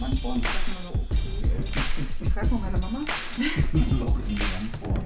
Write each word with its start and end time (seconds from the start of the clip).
Wand 0.00 0.22
bohren. 0.22 0.40
Ich 0.40 0.44
dachte 0.48 0.70
mir 0.70 0.80
so, 0.80 0.88
okay. 0.96 2.24
Ich 2.24 2.32
frag 2.32 2.50
mal 2.50 2.60
meine 2.60 2.78
Mama. 2.78 3.00
Loch 4.00 4.18
in 4.26 4.34
die 4.34 4.40
Wand 4.40 4.72
bohren. 4.80 5.04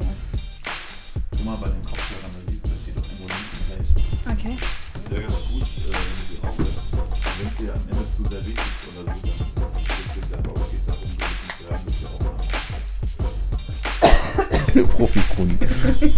Guck 1.32 1.44
mal 1.44 1.56
bei 1.56 1.68
den 1.68 1.82
Kopfhörern, 1.82 2.30
da 2.32 2.40
siehst 2.46 2.64
du, 2.64 2.68
das 2.70 2.78
steht 2.82 2.96
doch 2.96 3.02
irgendwo 3.10 3.26
links 3.26 3.52
und 3.58 3.66
rechts. 3.74 3.90
Okay. 4.24 4.54
Wäre 5.10 5.22
ganz 5.22 5.34
gut, 5.50 5.62
äh, 5.62 5.90
wenn 5.90 6.18
du 6.20 6.24
die 6.30 6.38
aufhörst. 6.46 6.78
Wenn 7.38 7.48
es 7.48 7.54
dir 7.58 7.74
am 7.74 7.82
Ende 7.90 8.04
zu 8.06 8.22
sehr 8.30 8.42
wichtig 8.46 8.70
ist 8.70 8.86
oder 8.94 9.02
so, 9.02 9.10
dann 9.10 9.20
geht 9.22 9.34
es 9.34 10.14
geht 10.14 10.30
darum, 10.30 10.54
Gewissen 10.54 11.50
zu 11.58 11.62
hören, 11.66 11.82
dass 11.86 11.96
wir 12.00 12.08
auch 12.14 12.24
Profi-Chronik. 14.96 15.62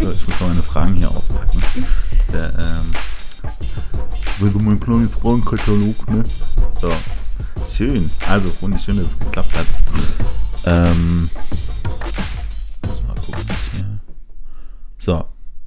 So, 0.00 0.12
ich 0.12 0.22
muss 0.28 0.40
noch 0.40 0.48
meine 0.48 0.62
Fragen 0.62 0.96
hier 0.96 1.10
auspacken. 1.10 1.62
Der, 2.32 2.52
ähm, 2.58 2.92
also 4.42 4.58
mein 4.58 4.80
kleines 4.80 5.14
Fragenkatalog, 5.14 6.08
ne? 6.10 6.22
So. 6.80 6.92
Schön. 7.76 8.10
Also, 8.26 8.48
Freunde, 8.48 8.78
schön, 8.78 8.96
dass 8.96 9.04
es 9.04 9.18
geklappt 9.18 9.54
hat. 9.54 9.66
Ähm. 10.64 11.28
So. 14.98 15.26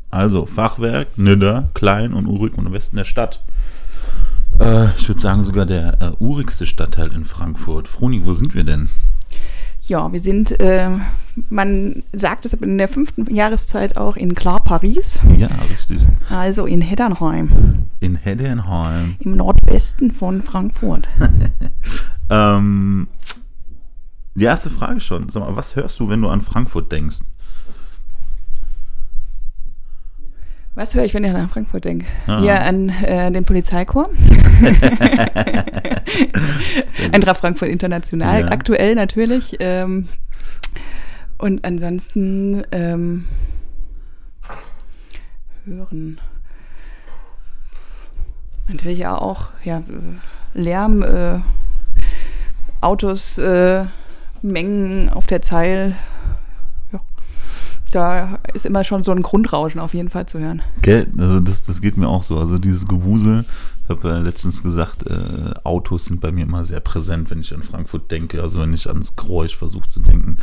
Also, 0.09 0.47
Fachwerk, 0.47 1.19
Nidda, 1.19 1.69
klein 1.75 2.13
und 2.13 2.25
urig 2.25 2.57
und 2.57 2.65
im 2.65 2.73
Westen 2.73 2.95
der 2.95 3.03
Stadt. 3.03 3.43
Äh, 4.59 4.87
ich 4.97 5.07
würde 5.07 5.21
sagen, 5.21 5.43
sogar 5.43 5.67
der 5.67 6.01
äh, 6.01 6.11
urigste 6.17 6.65
Stadtteil 6.65 7.11
in 7.11 7.25
Frankfurt. 7.25 7.87
Froni, 7.87 8.25
wo 8.25 8.33
sind 8.33 8.55
wir 8.55 8.63
denn? 8.63 8.89
Ja, 9.83 10.11
wir 10.11 10.19
sind, 10.19 10.59
äh, 10.59 10.89
man 11.49 12.03
sagt 12.13 12.45
es 12.45 12.53
in 12.53 12.77
der 12.77 12.87
fünften 12.87 13.33
Jahreszeit 13.33 13.97
auch 13.97 14.15
in 14.15 14.35
Klar 14.35 14.63
Paris, 14.63 15.19
Ja, 15.37 15.47
richtig. 15.71 15.99
also 16.29 16.65
in 16.65 16.81
Heddernheim, 16.81 17.49
In 17.99 18.15
Heddernheim. 18.15 19.15
im 19.19 19.35
Nordwesten 19.35 20.11
von 20.11 20.41
Frankfurt. 20.41 21.07
Ähm, 22.31 23.07
die 24.35 24.43
erste 24.43 24.69
Frage 24.69 24.99
schon. 24.99 25.29
Sag 25.29 25.41
mal, 25.41 25.55
was 25.55 25.75
hörst 25.75 25.99
du, 25.99 26.09
wenn 26.09 26.21
du 26.21 26.29
an 26.29 26.41
Frankfurt 26.41 26.91
denkst? 26.91 27.21
Was 30.75 30.93
höre 30.93 31.05
ich, 31.05 31.13
wenn 31.15 31.23
ich 31.23 31.33
nach 31.33 31.49
Frankfurt 31.49 31.85
denke? 31.85 32.05
Ah. 32.27 32.39
Hier 32.41 32.61
an 32.63 32.89
äh, 32.89 33.31
den 33.31 33.45
Polizeikorps. 33.45 34.15
Eintracht 37.11 37.39
Frankfurt 37.39 37.69
International, 37.69 38.41
Ja. 38.41 38.47
aktuell 38.49 38.93
natürlich. 38.95 39.55
Ähm, 39.59 40.07
und 41.39 41.65
ansonsten 41.65 42.63
ähm, 42.71 43.25
hören. 45.65 46.19
Natürlich 48.67 49.07
auch 49.07 49.51
ja, 49.63 49.81
Lärm, 50.53 51.01
äh, 51.01 51.39
Autos, 52.81 53.37
äh, 53.39 53.85
Mengen 54.41 55.09
auf 55.09 55.25
der 55.25 55.41
Zeil. 55.41 55.95
Da 57.91 58.39
ist 58.53 58.65
immer 58.65 58.83
schon 58.83 59.03
so 59.03 59.11
ein 59.11 59.21
Grundrauschen 59.21 59.79
auf 59.79 59.93
jeden 59.93 60.09
Fall 60.09 60.27
zu 60.27 60.39
hören. 60.39 60.61
Gell? 60.81 61.07
Also 61.17 61.39
das, 61.39 61.63
das 61.63 61.81
geht 61.81 61.97
mir 61.97 62.07
auch 62.07 62.23
so. 62.23 62.37
Also 62.37 62.59
dieses 62.59 62.87
Gewusel, 62.87 63.45
ich 63.83 63.89
habe 63.89 64.09
äh, 64.11 64.19
letztens 64.19 64.61
gesagt, 64.61 65.07
äh, 65.07 65.53
Autos 65.63 66.05
sind 66.05 66.21
bei 66.21 66.31
mir 66.31 66.43
immer 66.43 66.65
sehr 66.65 66.79
präsent, 66.79 67.31
wenn 67.31 67.39
ich 67.39 67.53
an 67.53 67.63
Frankfurt 67.63 68.11
denke, 68.11 68.41
also 68.41 68.61
wenn 68.61 68.73
ich 68.73 68.87
ans 68.87 69.15
Geräusch 69.15 69.55
versuche 69.55 69.89
zu 69.89 70.01
denken. 70.01 70.37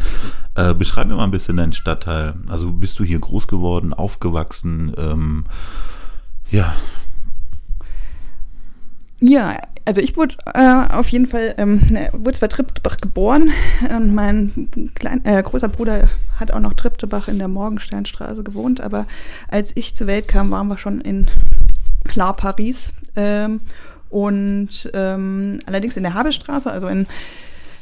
Äh, 0.56 0.74
beschreib 0.74 1.06
mir 1.06 1.14
mal 1.14 1.24
ein 1.24 1.30
bisschen 1.30 1.56
deinen 1.56 1.72
Stadtteil. 1.72 2.34
Also 2.48 2.72
bist 2.72 2.98
du 2.98 3.04
hier 3.04 3.20
groß 3.20 3.46
geworden, 3.46 3.94
aufgewachsen? 3.94 4.92
Ähm, 4.96 5.44
ja, 6.50 6.74
Ja, 9.20 9.56
also 9.86 10.00
ich 10.00 10.16
wurde 10.16 10.34
äh, 10.52 10.92
auf 10.92 11.08
jeden 11.08 11.26
Fall, 11.26 11.54
ähm, 11.58 11.80
ne, 11.88 12.10
wurde 12.12 12.36
zwar 12.36 12.48
Triptebach 12.48 12.98
geboren 12.98 13.50
und 13.88 14.14
mein 14.14 14.68
klein, 14.94 15.24
äh, 15.24 15.42
großer 15.42 15.68
Bruder 15.68 16.08
hat 16.38 16.50
auch 16.50 16.60
noch 16.60 16.74
Triptebach 16.74 17.28
in 17.28 17.38
der 17.38 17.48
Morgensternstraße 17.48 18.42
gewohnt, 18.42 18.80
aber 18.80 19.06
als 19.48 19.72
ich 19.76 19.94
zur 19.94 20.08
Welt 20.08 20.28
kam, 20.28 20.50
waren 20.50 20.68
wir 20.68 20.76
schon 20.76 21.00
in 21.00 21.28
Klar 22.04 22.34
Paris 22.34 22.92
ähm, 23.14 23.60
und 24.10 24.90
ähm, 24.92 25.60
allerdings 25.66 25.96
in 25.96 26.02
der 26.02 26.14
Habestraße, 26.14 26.70
also 26.70 26.88
in 26.88 27.06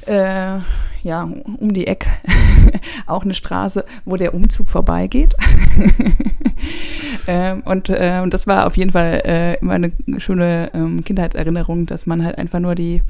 äh, 0.06 0.58
ja, 1.02 1.22
um 1.22 1.72
die 1.72 1.86
Ecke 1.86 2.10
auch 3.06 3.24
eine 3.24 3.34
Straße, 3.34 3.84
wo 4.04 4.16
der 4.16 4.34
Umzug 4.34 4.68
vorbeigeht. 4.68 5.34
ähm, 7.26 7.62
und, 7.64 7.88
äh, 7.88 8.26
das 8.28 8.46
war 8.46 8.66
auf 8.66 8.76
jeden 8.76 8.90
Fall 8.90 9.22
äh, 9.24 9.58
immer 9.60 9.74
eine 9.74 9.92
schöne 10.18 10.70
ähm, 10.74 11.04
Kindheitserinnerung, 11.04 11.86
dass 11.86 12.06
man 12.06 12.24
halt 12.24 12.38
einfach 12.38 12.60
nur 12.60 12.74
die 12.74 13.02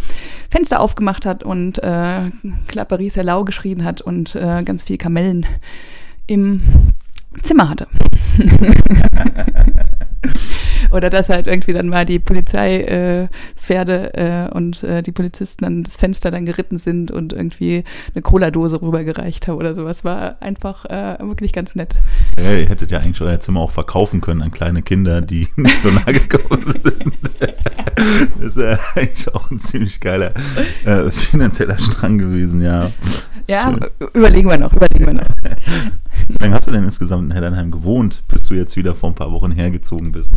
Fenster 0.51 0.81
aufgemacht 0.81 1.27
hat 1.27 1.43
und 1.43 1.83
äh, 1.83 2.31
Klapperies 2.69 3.17
Lau 3.17 3.45
geschrien 3.45 3.85
hat 3.85 4.01
und 4.01 4.35
äh, 4.35 4.63
ganz 4.65 4.85
viel 4.85 4.99
Kamellen 4.99 5.47
im 6.27 6.63
Zimmer 7.43 7.69
hatte. 7.69 7.89
Oder 10.95 11.11
dass 11.11 11.29
halt 11.29 11.49
irgendwie 11.49 11.73
dann 11.73 11.89
mal 11.89 12.07
die 12.07 12.21
Polizeipferde 12.21 13.29
äh, 14.15 14.45
äh, 14.45 14.49
und 14.51 14.85
äh, 14.85 15.03
die 15.03 15.11
Polizisten 15.11 15.65
an 15.65 15.83
das 15.83 15.97
Fenster 15.97 16.31
dann 16.31 16.47
geritten 16.47 16.79
sind 16.79 17.11
und 17.11 17.33
irgendwie 17.33 17.83
eine 18.15 18.23
Cola-Dose 18.23 18.81
rübergereicht 18.81 19.49
haben 19.49 19.57
oder 19.57 19.75
sowas. 19.75 20.05
War 20.05 20.37
einfach 20.41 20.85
äh, 20.85 21.17
wirklich 21.21 21.53
ganz 21.53 21.75
nett. 21.75 21.99
Ja, 22.39 22.53
ihr 22.53 22.69
hättet 22.69 22.93
ja 22.93 22.99
eigentlich 22.99 23.21
euer 23.21 23.41
Zimmer 23.41 23.61
auch 23.61 23.73
verkaufen 23.73 24.21
können 24.21 24.41
an 24.41 24.53
kleine 24.53 24.83
Kinder, 24.83 25.21
die 25.21 25.49
nicht 25.57 25.83
so 25.83 25.91
nah 25.91 26.05
gekommen 26.05 26.73
sind. 26.81 27.13
Das 28.41 28.57
ist 28.57 28.63
ja 28.63 28.79
eigentlich 28.97 29.35
auch 29.35 29.51
ein 29.51 29.61
ziemlich 29.61 30.01
geiler 30.01 30.33
äh, 30.85 31.11
finanzieller 31.11 31.79
Strang 31.79 32.19
gewesen, 32.19 32.61
ja. 32.61 32.91
Ja, 33.47 33.71
Schön. 33.71 34.09
überlegen 34.13 34.49
wir 34.49 34.59
noch, 34.59 34.73
überlegen 34.73 35.07
wir 35.07 35.15
noch. 35.15 35.29
Wie 36.29 36.37
lange 36.41 36.55
hast 36.55 36.67
du 36.67 36.73
denn 36.73 36.85
insgesamt 36.85 37.31
in 37.31 37.35
Heddernheim 37.35 37.71
gewohnt, 37.71 38.25
bis 38.29 38.43
du 38.43 38.55
jetzt 38.55 38.77
wieder 38.77 38.95
vor 38.95 39.11
ein 39.11 39.15
paar 39.15 39.33
Wochen 39.33 39.53
hergezogen 39.53 40.13
bist? 40.13 40.33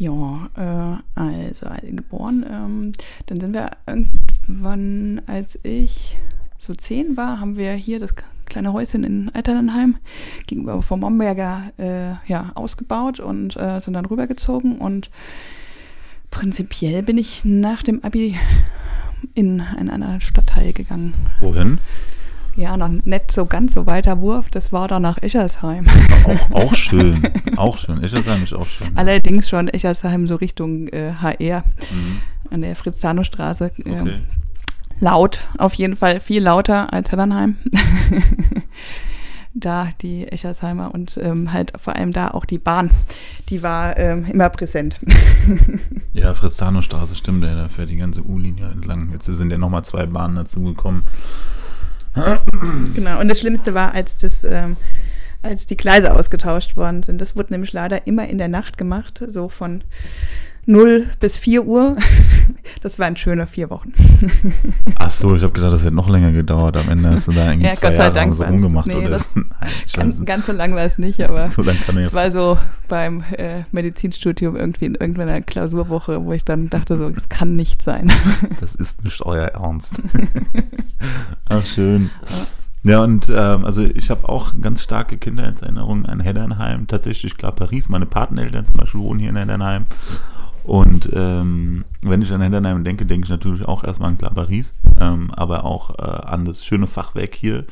Ja, 0.00 0.48
äh, 0.56 1.20
also, 1.20 1.66
also 1.66 1.86
geboren, 1.88 2.46
ähm, 2.48 2.92
dann 3.26 3.38
sind 3.38 3.52
wir 3.52 3.72
irgendwann, 3.86 5.20
als 5.26 5.60
ich 5.62 6.16
so 6.56 6.74
zehn 6.74 7.18
war, 7.18 7.38
haben 7.38 7.58
wir 7.58 7.72
hier 7.72 8.00
das 8.00 8.14
kleine 8.46 8.72
Häuschen 8.72 9.04
in 9.04 9.28
Alternheim 9.34 9.98
gegenüber 10.46 10.80
vom 10.80 11.00
Momberger 11.00 11.64
äh, 11.76 12.12
ja, 12.26 12.50
ausgebaut 12.54 13.20
und 13.20 13.58
äh, 13.58 13.80
sind 13.80 13.92
dann 13.92 14.06
rübergezogen 14.06 14.78
und 14.78 15.10
prinzipiell 16.30 17.02
bin 17.02 17.18
ich 17.18 17.44
nach 17.44 17.82
dem 17.82 18.02
Abi 18.02 18.38
in 19.34 19.60
einen 19.60 19.90
anderen 19.90 20.22
Stadtteil 20.22 20.72
gegangen. 20.72 21.12
Wohin? 21.40 21.78
Ja, 22.60 22.76
noch 22.76 22.88
nicht 22.88 23.32
so 23.32 23.46
ganz 23.46 23.72
so 23.72 23.86
weiter 23.86 24.20
Wurf, 24.20 24.50
das 24.50 24.70
war 24.70 24.86
dann 24.86 25.00
nach 25.00 25.16
Eschersheim. 25.22 25.86
Auch, 26.24 26.50
auch 26.50 26.74
schön. 26.74 27.26
Auch 27.56 27.78
schön. 27.78 28.02
Eschersheim 28.02 28.42
ist 28.42 28.52
auch 28.54 28.66
schön. 28.66 28.88
Allerdings 28.96 29.48
schon 29.48 29.68
Eschersheim 29.68 30.28
so 30.28 30.36
Richtung 30.36 30.88
äh, 30.88 31.12
HR 31.20 31.64
Mhm. 31.90 32.20
an 32.50 32.60
der 32.60 32.76
Fritz-Zano-Straße. 32.76 33.72
Ähm, 33.86 34.00
Okay. 34.02 34.20
laut, 35.00 35.48
auf 35.56 35.72
jeden 35.74 35.96
Fall 35.96 36.20
viel 36.20 36.42
lauter 36.42 36.92
als 36.92 37.10
Heddernheim. 37.12 37.56
da 39.54 39.88
die 40.00 40.28
Eschersheimer 40.30 40.92
und 40.94 41.18
ähm, 41.22 41.52
halt 41.52 41.72
vor 41.76 41.96
allem 41.96 42.12
da 42.12 42.28
auch 42.28 42.44
die 42.44 42.58
Bahn, 42.58 42.90
die 43.48 43.62
war 43.62 43.96
ähm, 43.98 44.24
immer 44.26 44.48
präsent. 44.50 45.00
Ja, 46.12 46.34
Fritz-Zano-Straße 46.34 47.14
stimmt, 47.14 47.44
da 47.44 47.68
fährt 47.68 47.88
die 47.88 47.96
ganze 47.96 48.22
U-Linie 48.22 48.68
entlang. 48.70 49.10
Jetzt 49.12 49.26
sind 49.26 49.50
ja 49.52 49.58
nochmal 49.58 49.84
zwei 49.84 50.06
Bahnen 50.06 50.34
dazugekommen. 50.34 51.04
Genau, 52.94 53.20
und 53.20 53.28
das 53.28 53.40
Schlimmste 53.40 53.74
war, 53.74 53.94
als 53.94 54.16
das, 54.16 54.44
ähm, 54.44 54.76
als 55.42 55.66
die 55.66 55.76
Gleise 55.76 56.14
ausgetauscht 56.14 56.76
worden 56.76 57.02
sind. 57.02 57.20
Das 57.20 57.36
wurde 57.36 57.52
nämlich 57.52 57.72
leider 57.72 58.06
immer 58.06 58.28
in 58.28 58.38
der 58.38 58.48
Nacht 58.48 58.78
gemacht, 58.78 59.22
so 59.28 59.48
von 59.48 59.82
0 60.66 61.06
bis 61.20 61.38
4 61.38 61.64
Uhr. 61.64 61.96
Das 62.82 62.98
waren 62.98 63.16
schöne 63.16 63.46
vier 63.46 63.68
Wochen. 63.68 63.92
Ach 64.96 65.10
so, 65.10 65.34
ich 65.34 65.42
habe 65.42 65.52
gedacht, 65.52 65.72
das 65.72 65.82
hätte 65.82 65.94
noch 65.94 66.08
länger 66.08 66.30
gedauert. 66.32 66.76
Am 66.76 66.88
Ende 66.88 67.10
hast 67.10 67.26
du 67.26 67.32
da 67.32 67.48
irgendwie 67.48 67.66
Ja, 67.66 67.72
zwei 67.74 67.88
Gott 67.88 67.96
sei 67.96 68.02
Jahre 68.04 68.14
Dank 68.14 68.34
so 68.34 68.44
rumgemacht. 68.44 68.86
nee, 68.86 68.94
oder? 68.94 69.08
das- 69.10 69.28
Nein, 69.34 69.46
Ganz, 69.94 70.24
ganz 70.24 70.46
so 70.46 70.52
lang 70.52 70.74
war 70.74 70.82
es 70.82 70.98
nicht, 70.98 71.20
aber 71.22 71.50
so 71.50 71.62
es 71.62 71.86
ja 71.88 72.12
war 72.12 72.30
so 72.30 72.58
beim 72.88 73.22
äh, 73.36 73.64
Medizinstudium 73.72 74.56
irgendwie 74.56 74.86
in 74.86 74.94
irgendeiner 74.94 75.40
Klausurwoche, 75.42 76.24
wo 76.24 76.32
ich 76.32 76.44
dann 76.44 76.70
dachte 76.70 76.96
so, 76.96 77.10
das 77.10 77.28
kann 77.28 77.56
nicht 77.56 77.82
sein. 77.82 78.10
Das 78.60 78.74
ist 78.74 79.04
nicht 79.04 79.20
euer 79.26 79.46
Ernst. 79.48 80.00
Ach, 81.48 81.64
schön. 81.66 82.10
Ja, 82.84 83.02
und 83.02 83.28
ähm, 83.30 83.64
also 83.64 83.82
ich 83.84 84.10
habe 84.10 84.28
auch 84.28 84.52
ganz 84.60 84.82
starke 84.82 85.18
Kindheitserinnerungen 85.18 86.06
an 86.06 86.20
Heddernheim. 86.20 86.86
Tatsächlich, 86.86 87.36
klar, 87.36 87.52
Paris. 87.52 87.88
Meine 87.88 88.06
Pateneltern 88.06 88.64
zum 88.64 88.76
Beispiel 88.76 89.00
wohnen 89.00 89.20
hier 89.20 89.30
in 89.30 89.36
Heddernheim. 89.36 89.86
Und 90.70 91.10
ähm, 91.14 91.84
wenn 92.04 92.22
ich 92.22 92.30
an 92.30 92.42
Heddernheim 92.42 92.84
denke, 92.84 93.04
denke 93.04 93.24
ich 93.24 93.30
natürlich 93.30 93.64
auch 93.64 93.82
erstmal 93.82 94.10
an 94.10 94.18
klar 94.18 94.32
Paris, 94.32 94.72
ähm, 95.00 95.32
aber 95.32 95.64
auch 95.64 95.98
äh, 95.98 96.02
an 96.02 96.44
das 96.44 96.64
schöne 96.64 96.86
Fachwerk 96.86 97.34
hier. 97.34 97.64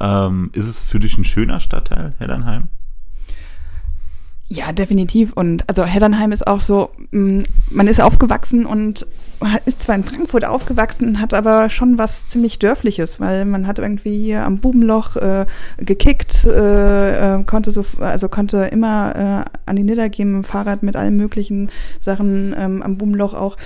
Ähm, 0.00 0.50
ist 0.52 0.66
es 0.66 0.82
für 0.82 0.98
dich 0.98 1.16
ein 1.16 1.22
schöner 1.22 1.60
Stadtteil, 1.60 2.14
Heddernheim? 2.18 2.66
Ja, 4.48 4.72
definitiv. 4.72 5.32
Und 5.32 5.68
also 5.68 5.84
Heddernheim 5.84 6.32
ist 6.32 6.46
auch 6.46 6.60
so, 6.60 6.90
mh, 7.10 7.44
man 7.70 7.86
ist 7.86 8.00
aufgewachsen 8.00 8.66
und 8.66 9.06
ist 9.64 9.82
zwar 9.82 9.94
in 9.94 10.04
Frankfurt 10.04 10.44
aufgewachsen, 10.44 11.20
hat 11.20 11.34
aber 11.34 11.70
schon 11.70 11.98
was 11.98 12.26
ziemlich 12.28 12.58
Dörfliches, 12.58 13.18
weil 13.18 13.44
man 13.44 13.66
hat 13.66 13.78
irgendwie 13.78 14.16
hier 14.16 14.44
am 14.44 14.58
Bubenloch 14.58 15.16
äh, 15.16 15.46
gekickt, 15.78 16.44
äh, 16.44 17.38
äh, 17.38 17.44
konnte 17.44 17.70
so, 17.70 17.84
also 17.98 18.28
konnte 18.28 18.58
immer 18.64 19.46
äh, 19.46 19.50
an 19.66 19.76
die 19.76 19.84
Nidder 19.84 20.08
gehen 20.08 20.44
Fahrrad 20.44 20.82
mit 20.82 20.96
allen 20.96 21.16
möglichen 21.16 21.70
Sachen 21.98 22.54
ähm, 22.56 22.82
am 22.82 22.98
Bubenloch 22.98 23.34
auch 23.34 23.56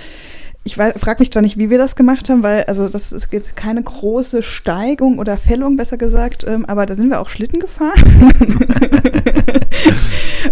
ich 0.67 0.75
frage 0.75 1.19
mich 1.19 1.31
zwar 1.31 1.41
nicht, 1.41 1.57
wie 1.57 1.69
wir 1.69 1.77
das 1.77 1.95
gemacht 1.95 2.29
haben, 2.29 2.43
weil 2.43 2.65
also 2.65 2.89
das 2.89 3.13
ist 3.13 3.31
jetzt 3.31 3.55
keine 3.55 3.81
große 3.81 4.43
Steigung 4.43 5.17
oder 5.17 5.37
Fällung, 5.37 5.77
besser 5.77 5.97
gesagt, 5.97 6.45
ähm, 6.47 6.65
aber 6.65 6.85
da 6.85 6.95
sind 6.95 7.09
wir 7.09 7.21
auch 7.21 7.29
Schlitten 7.29 7.59
gefahren. 7.59 8.03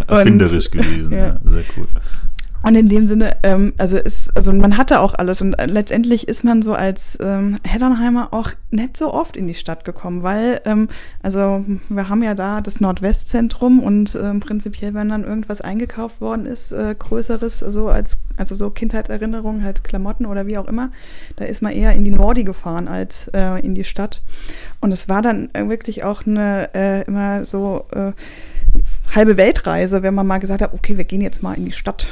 Erfinderisch 0.08 0.72
gewesen, 0.72 1.12
ja. 1.12 1.18
ja. 1.18 1.40
sehr 1.44 1.64
cool. 1.78 1.88
Und 2.66 2.74
in 2.74 2.90
dem 2.90 3.06
Sinne, 3.06 3.38
ähm, 3.44 3.74
also 3.78 3.96
ist, 3.96 4.36
also 4.36 4.52
man 4.52 4.76
hatte 4.76 5.00
auch 5.00 5.14
alles 5.14 5.40
und 5.40 5.54
äh, 5.54 5.68
letztendlich 5.68 6.28
ist 6.28 6.44
man 6.44 6.64
so 6.64 6.74
als 6.74 7.16
ähm, 7.22 7.60
Heddernheimer 7.64 8.30
auch 8.34 8.50
nicht 8.72 8.98
so 8.98 9.14
oft 9.14 9.38
in 9.38 9.46
die 9.46 9.54
Stadt 9.54 9.86
gekommen, 9.86 10.24
weil 10.24 10.62
ähm, 10.66 10.90
also 11.22 11.64
wir 11.90 12.10
haben 12.10 12.24
ja 12.24 12.34
da 12.34 12.62
das 12.62 12.82
Nordwestzentrum 12.82 13.80
und 13.82 14.18
ähm, 14.20 14.40
prinzipiell, 14.40 14.96
wenn 14.96 15.10
dann 15.10 15.24
irgendwas 15.24 15.62
eingekauft 15.62 16.22
worden 16.22 16.48
ist, 16.48 16.72
äh, 16.72 16.96
größeres, 16.98 17.60
so 17.60 17.88
als 17.88 18.18
also 18.36 18.56
so 18.56 18.72
Kindheitserinnerungen, 18.72 19.64
halt 19.64 19.84
Klamotten 19.84 20.26
oder 20.26 20.48
wie 20.48 20.58
auch 20.58 20.68
immer, 20.68 20.90
da 21.36 21.46
ist 21.46 21.62
man 21.62 21.72
eher 21.72 21.94
in 21.94 22.04
die 22.04 22.10
Nordi 22.10 22.46
gefahren 22.46 22.88
als 22.88 23.28
äh, 23.28 23.64
in 23.64 23.76
die 23.76 23.84
Stadt. 23.84 24.24
Und 24.82 24.92
es 24.92 25.08
war 25.08 25.22
dann 25.22 25.50
wirklich 25.54 26.04
auch 26.04 26.26
eine 26.26 26.74
äh, 26.74 27.04
immer 27.04 27.46
so 27.46 27.86
äh, 27.92 28.14
halbe 29.14 29.38
Weltreise, 29.38 30.02
wenn 30.02 30.16
man 30.16 30.26
mal 30.26 30.40
gesagt 30.40 30.64
hat, 30.64 30.74
okay, 30.74 30.98
wir 30.98 31.06
gehen 31.06 31.22
jetzt 31.22 31.44
mal 31.44 31.54
in 31.54 31.66
die 31.66 31.72
Stadt. 31.72 32.08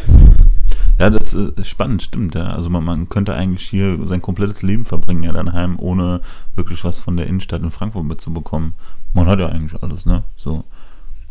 Ja, 0.99 1.09
das 1.09 1.33
ist 1.33 1.67
spannend, 1.67 2.03
stimmt, 2.03 2.35
ja. 2.35 2.53
Also 2.53 2.69
man, 2.69 2.83
man 2.83 3.09
könnte 3.09 3.33
eigentlich 3.33 3.67
hier 3.67 3.97
sein 4.05 4.21
komplettes 4.21 4.61
Leben 4.61 4.85
verbringen, 4.85 5.23
ja, 5.23 5.31
daheim, 5.31 5.79
ohne 5.79 6.21
wirklich 6.55 6.83
was 6.83 6.99
von 6.99 7.17
der 7.17 7.27
Innenstadt 7.27 7.61
in 7.61 7.71
Frankfurt 7.71 8.05
mitzubekommen. 8.05 8.73
Man 9.13 9.25
hat 9.25 9.39
ja 9.39 9.47
eigentlich 9.47 9.81
alles, 9.81 10.05
ne? 10.05 10.23
So. 10.35 10.63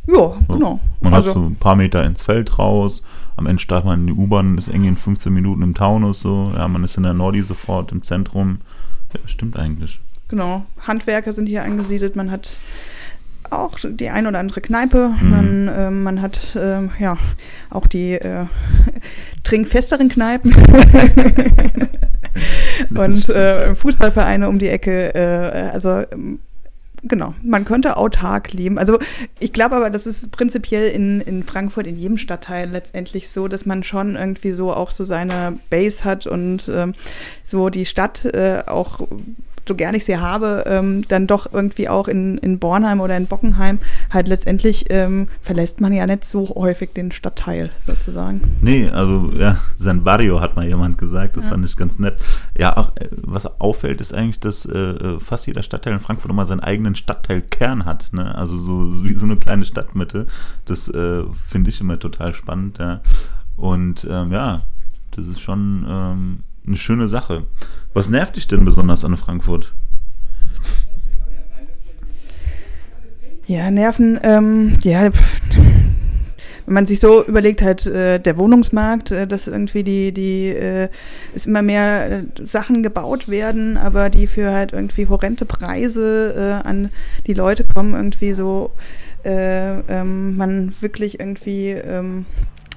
Ja, 0.08 0.32
genau. 0.48 0.80
Man 1.00 1.14
also, 1.14 1.30
hat 1.30 1.36
so 1.36 1.44
ein 1.44 1.54
paar 1.54 1.76
Meter 1.76 2.04
ins 2.04 2.24
Feld 2.24 2.58
raus, 2.58 3.02
am 3.36 3.46
Ende 3.46 3.62
steigt 3.62 3.84
man 3.84 4.00
in 4.00 4.06
die 4.08 4.12
U-Bahn, 4.12 4.58
ist 4.58 4.66
irgendwie 4.66 4.88
in 4.88 4.96
15 4.96 5.32
Minuten 5.32 5.62
im 5.62 5.74
Taunus, 5.74 6.20
so, 6.20 6.52
ja, 6.54 6.66
man 6.66 6.82
ist 6.82 6.96
in 6.96 7.04
der 7.04 7.14
Nordi 7.14 7.42
sofort 7.42 7.92
im 7.92 8.02
Zentrum. 8.02 8.58
Ja, 9.14 9.20
stimmt 9.26 9.56
eigentlich. 9.56 10.00
Genau. 10.28 10.64
Handwerker 10.80 11.32
sind 11.32 11.46
hier 11.46 11.62
angesiedelt, 11.62 12.16
man 12.16 12.30
hat 12.30 12.56
auch 13.52 13.78
die 13.84 14.08
ein 14.08 14.26
oder 14.26 14.38
andere 14.38 14.60
Kneipe. 14.60 15.14
Mhm. 15.20 15.30
Man, 15.30 15.68
äh, 15.68 15.90
man 15.90 16.22
hat 16.22 16.56
äh, 16.56 16.88
ja 16.98 17.18
auch 17.70 17.86
die 17.86 18.12
äh, 18.12 18.46
trinkfesteren 19.52 20.08
Kneipen. 20.08 20.54
und 22.96 23.28
äh, 23.28 23.74
Fußballvereine 23.74 24.48
um 24.48 24.58
die 24.58 24.68
Ecke. 24.68 25.14
Äh, 25.14 25.70
also 25.72 26.04
ähm, 26.10 26.40
genau, 27.02 27.34
man 27.42 27.66
könnte 27.66 27.98
autark 27.98 28.52
leben. 28.52 28.78
Also 28.78 28.98
ich 29.38 29.52
glaube 29.52 29.76
aber, 29.76 29.90
das 29.90 30.06
ist 30.06 30.32
prinzipiell 30.32 30.88
in, 30.88 31.20
in 31.20 31.42
Frankfurt, 31.42 31.86
in 31.86 31.96
jedem 31.96 32.16
Stadtteil 32.16 32.70
letztendlich 32.70 33.28
so, 33.28 33.46
dass 33.46 33.66
man 33.66 33.82
schon 33.82 34.16
irgendwie 34.16 34.52
so 34.52 34.72
auch 34.72 34.90
so 34.90 35.04
seine 35.04 35.58
Base 35.68 36.04
hat 36.04 36.26
und 36.26 36.70
ähm, 36.72 36.94
so 37.44 37.68
die 37.68 37.84
Stadt 37.84 38.24
äh, 38.24 38.62
auch 38.66 39.06
so 39.66 39.74
gern 39.74 39.94
ich 39.94 40.04
sie 40.04 40.18
habe, 40.18 40.64
ähm, 40.66 41.02
dann 41.08 41.26
doch 41.26 41.52
irgendwie 41.52 41.88
auch 41.88 42.08
in, 42.08 42.38
in 42.38 42.58
Bornheim 42.58 43.00
oder 43.00 43.16
in 43.16 43.26
Bockenheim 43.26 43.78
halt 44.10 44.28
letztendlich 44.28 44.86
ähm, 44.90 45.28
verlässt 45.40 45.80
man 45.80 45.92
ja 45.92 46.06
nicht 46.06 46.24
so 46.24 46.48
häufig 46.48 46.92
den 46.92 47.12
Stadtteil 47.12 47.70
sozusagen. 47.76 48.42
Nee, 48.60 48.88
also 48.88 49.30
ja, 49.36 49.58
San 49.76 50.04
Barrio 50.04 50.40
hat 50.40 50.56
mal 50.56 50.66
jemand 50.66 50.98
gesagt, 50.98 51.36
das 51.36 51.44
ja. 51.44 51.50
fand 51.50 51.64
ich 51.64 51.76
ganz 51.76 51.98
nett. 51.98 52.16
Ja, 52.58 52.76
auch 52.76 52.92
äh, 52.96 53.08
was 53.10 53.60
auffällt, 53.60 54.00
ist 54.00 54.12
eigentlich, 54.12 54.40
dass 54.40 54.64
äh, 54.64 54.78
äh 54.78 55.20
fast 55.20 55.46
jeder 55.46 55.62
Stadtteil 55.62 55.94
in 55.94 56.00
Frankfurt 56.00 56.30
immer 56.30 56.46
seinen 56.46 56.60
eigenen 56.60 56.94
Stadtteilkern 56.94 57.84
hat. 57.84 58.08
Ne? 58.12 58.34
Also 58.34 58.56
so 58.56 59.04
wie 59.04 59.14
so 59.14 59.26
eine 59.26 59.36
kleine 59.36 59.64
Stadtmitte. 59.64 60.26
Das 60.64 60.88
äh, 60.88 61.22
finde 61.48 61.70
ich 61.70 61.80
immer 61.80 61.98
total 61.98 62.34
spannend. 62.34 62.78
Ja. 62.78 63.00
Und 63.56 64.06
ähm, 64.10 64.32
ja, 64.32 64.62
das 65.12 65.28
ist 65.28 65.40
schon 65.40 65.86
ähm, 65.88 66.40
eine 66.66 66.76
schöne 66.76 67.08
Sache. 67.08 67.44
Was 67.94 68.08
nervt 68.08 68.36
dich 68.36 68.48
denn 68.48 68.64
besonders 68.64 69.04
an 69.04 69.16
Frankfurt? 69.16 69.74
Ja, 73.46 73.70
Nerven, 73.70 74.18
ähm, 74.22 74.72
ja, 74.82 75.10
wenn 76.66 76.74
man 76.74 76.86
sich 76.86 77.00
so 77.00 77.24
überlegt, 77.24 77.60
halt 77.60 77.86
äh, 77.86 78.18
der 78.18 78.38
Wohnungsmarkt, 78.38 79.10
äh, 79.10 79.26
dass 79.26 79.48
irgendwie 79.48 79.82
die, 79.82 80.12
die, 80.12 80.48
äh, 80.48 80.88
es 81.34 81.46
immer 81.46 81.62
mehr 81.62 82.10
äh, 82.10 82.24
Sachen 82.44 82.82
gebaut 82.82 83.28
werden, 83.28 83.76
aber 83.76 84.10
die 84.10 84.26
für 84.26 84.52
halt 84.52 84.72
irgendwie 84.72 85.08
horrende 85.08 85.44
Preise 85.44 86.62
äh, 86.64 86.66
an 86.66 86.90
die 87.26 87.34
Leute 87.34 87.64
kommen, 87.64 87.94
irgendwie 87.94 88.32
so, 88.32 88.70
äh, 89.24 89.80
ähm, 89.80 90.36
man 90.36 90.72
wirklich 90.80 91.20
irgendwie 91.20 91.70
ähm, 91.70 92.26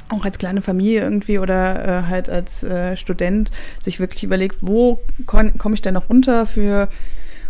auch 0.09 0.25
als 0.25 0.37
kleine 0.37 0.61
Familie 0.61 1.01
irgendwie 1.01 1.39
oder 1.39 1.85
äh, 1.85 2.03
halt 2.03 2.29
als 2.29 2.63
äh, 2.63 2.95
Student 2.97 3.51
sich 3.81 3.99
wirklich 3.99 4.23
überlegt, 4.23 4.57
wo 4.61 4.99
komme 5.25 5.51
ich 5.73 5.81
denn 5.81 5.93
noch 5.93 6.09
runter 6.09 6.45
für 6.45 6.89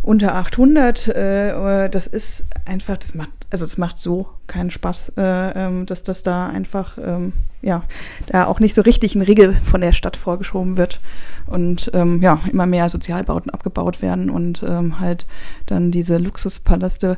unter 0.01 0.35
800? 0.35 1.07
Äh, 1.07 1.89
das 1.89 2.07
ist 2.07 2.47
einfach, 2.65 2.97
das 2.97 3.15
macht, 3.15 3.31
also 3.49 3.65
das 3.65 3.77
macht 3.77 3.97
so 3.97 4.27
keinen 4.47 4.71
Spaß, 4.71 5.13
äh, 5.17 5.65
ähm, 5.65 5.85
dass 5.85 6.03
das 6.03 6.23
da 6.23 6.47
einfach, 6.47 6.97
ähm, 6.97 7.33
ja, 7.61 7.83
da 8.27 8.45
auch 8.45 8.59
nicht 8.59 8.75
so 8.75 8.81
richtig 8.81 9.15
ein 9.15 9.21
Riegel 9.21 9.55
von 9.63 9.81
der 9.81 9.93
Stadt 9.93 10.17
vorgeschoben 10.17 10.77
wird 10.77 11.01
und 11.47 11.91
ähm, 11.93 12.21
ja, 12.21 12.39
immer 12.51 12.67
mehr 12.67 12.89
Sozialbauten 12.89 13.49
abgebaut 13.49 14.01
werden 14.01 14.29
und 14.29 14.63
ähm, 14.67 14.99
halt 14.99 15.25
dann 15.65 15.91
diese 15.91 16.17
Luxuspaläste 16.17 17.17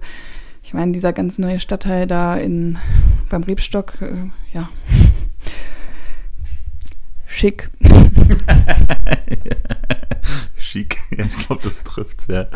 ich 0.68 0.74
meine, 0.74 0.92
dieser 0.92 1.14
ganz 1.14 1.40
neue 1.40 1.62
Stadtteil 1.62 2.08
da 2.08 2.36
in, 2.36 2.78
beim 3.30 3.44
Rebstock, 3.44 4.02
äh, 4.02 4.30
ja, 4.52 4.68
schick. 7.38 7.70
schick, 10.58 10.98
ja, 11.16 11.26
ich 11.26 11.38
glaube, 11.38 11.62
das 11.64 11.84
trifft 11.84 12.28
ja. 12.30 12.48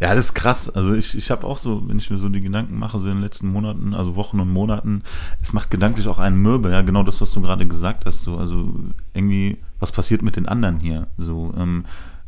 Ja, 0.00 0.16
das 0.16 0.26
ist 0.26 0.34
krass. 0.34 0.68
Also 0.68 0.94
ich, 0.94 1.16
ich 1.16 1.30
habe 1.30 1.46
auch 1.46 1.58
so, 1.58 1.88
wenn 1.88 1.96
ich 1.96 2.10
mir 2.10 2.18
so 2.18 2.28
die 2.28 2.40
Gedanken 2.40 2.76
mache, 2.76 2.98
so 2.98 3.06
in 3.06 3.14
den 3.14 3.22
letzten 3.22 3.46
Monaten, 3.46 3.94
also 3.94 4.16
Wochen 4.16 4.40
und 4.40 4.50
Monaten, 4.50 5.04
es 5.40 5.52
macht 5.52 5.70
gedanklich 5.70 6.08
auch 6.08 6.18
einen 6.18 6.42
Mürbe, 6.42 6.72
ja, 6.72 6.82
genau 6.82 7.04
das, 7.04 7.20
was 7.20 7.30
du 7.30 7.40
gerade 7.40 7.68
gesagt 7.68 8.04
hast. 8.04 8.22
So, 8.22 8.36
also 8.36 8.74
irgendwie, 9.14 9.58
was 9.78 9.92
passiert 9.92 10.22
mit 10.22 10.34
den 10.34 10.48
anderen 10.48 10.80
hier? 10.80 11.06
So, 11.18 11.54
ähm, 11.56 11.84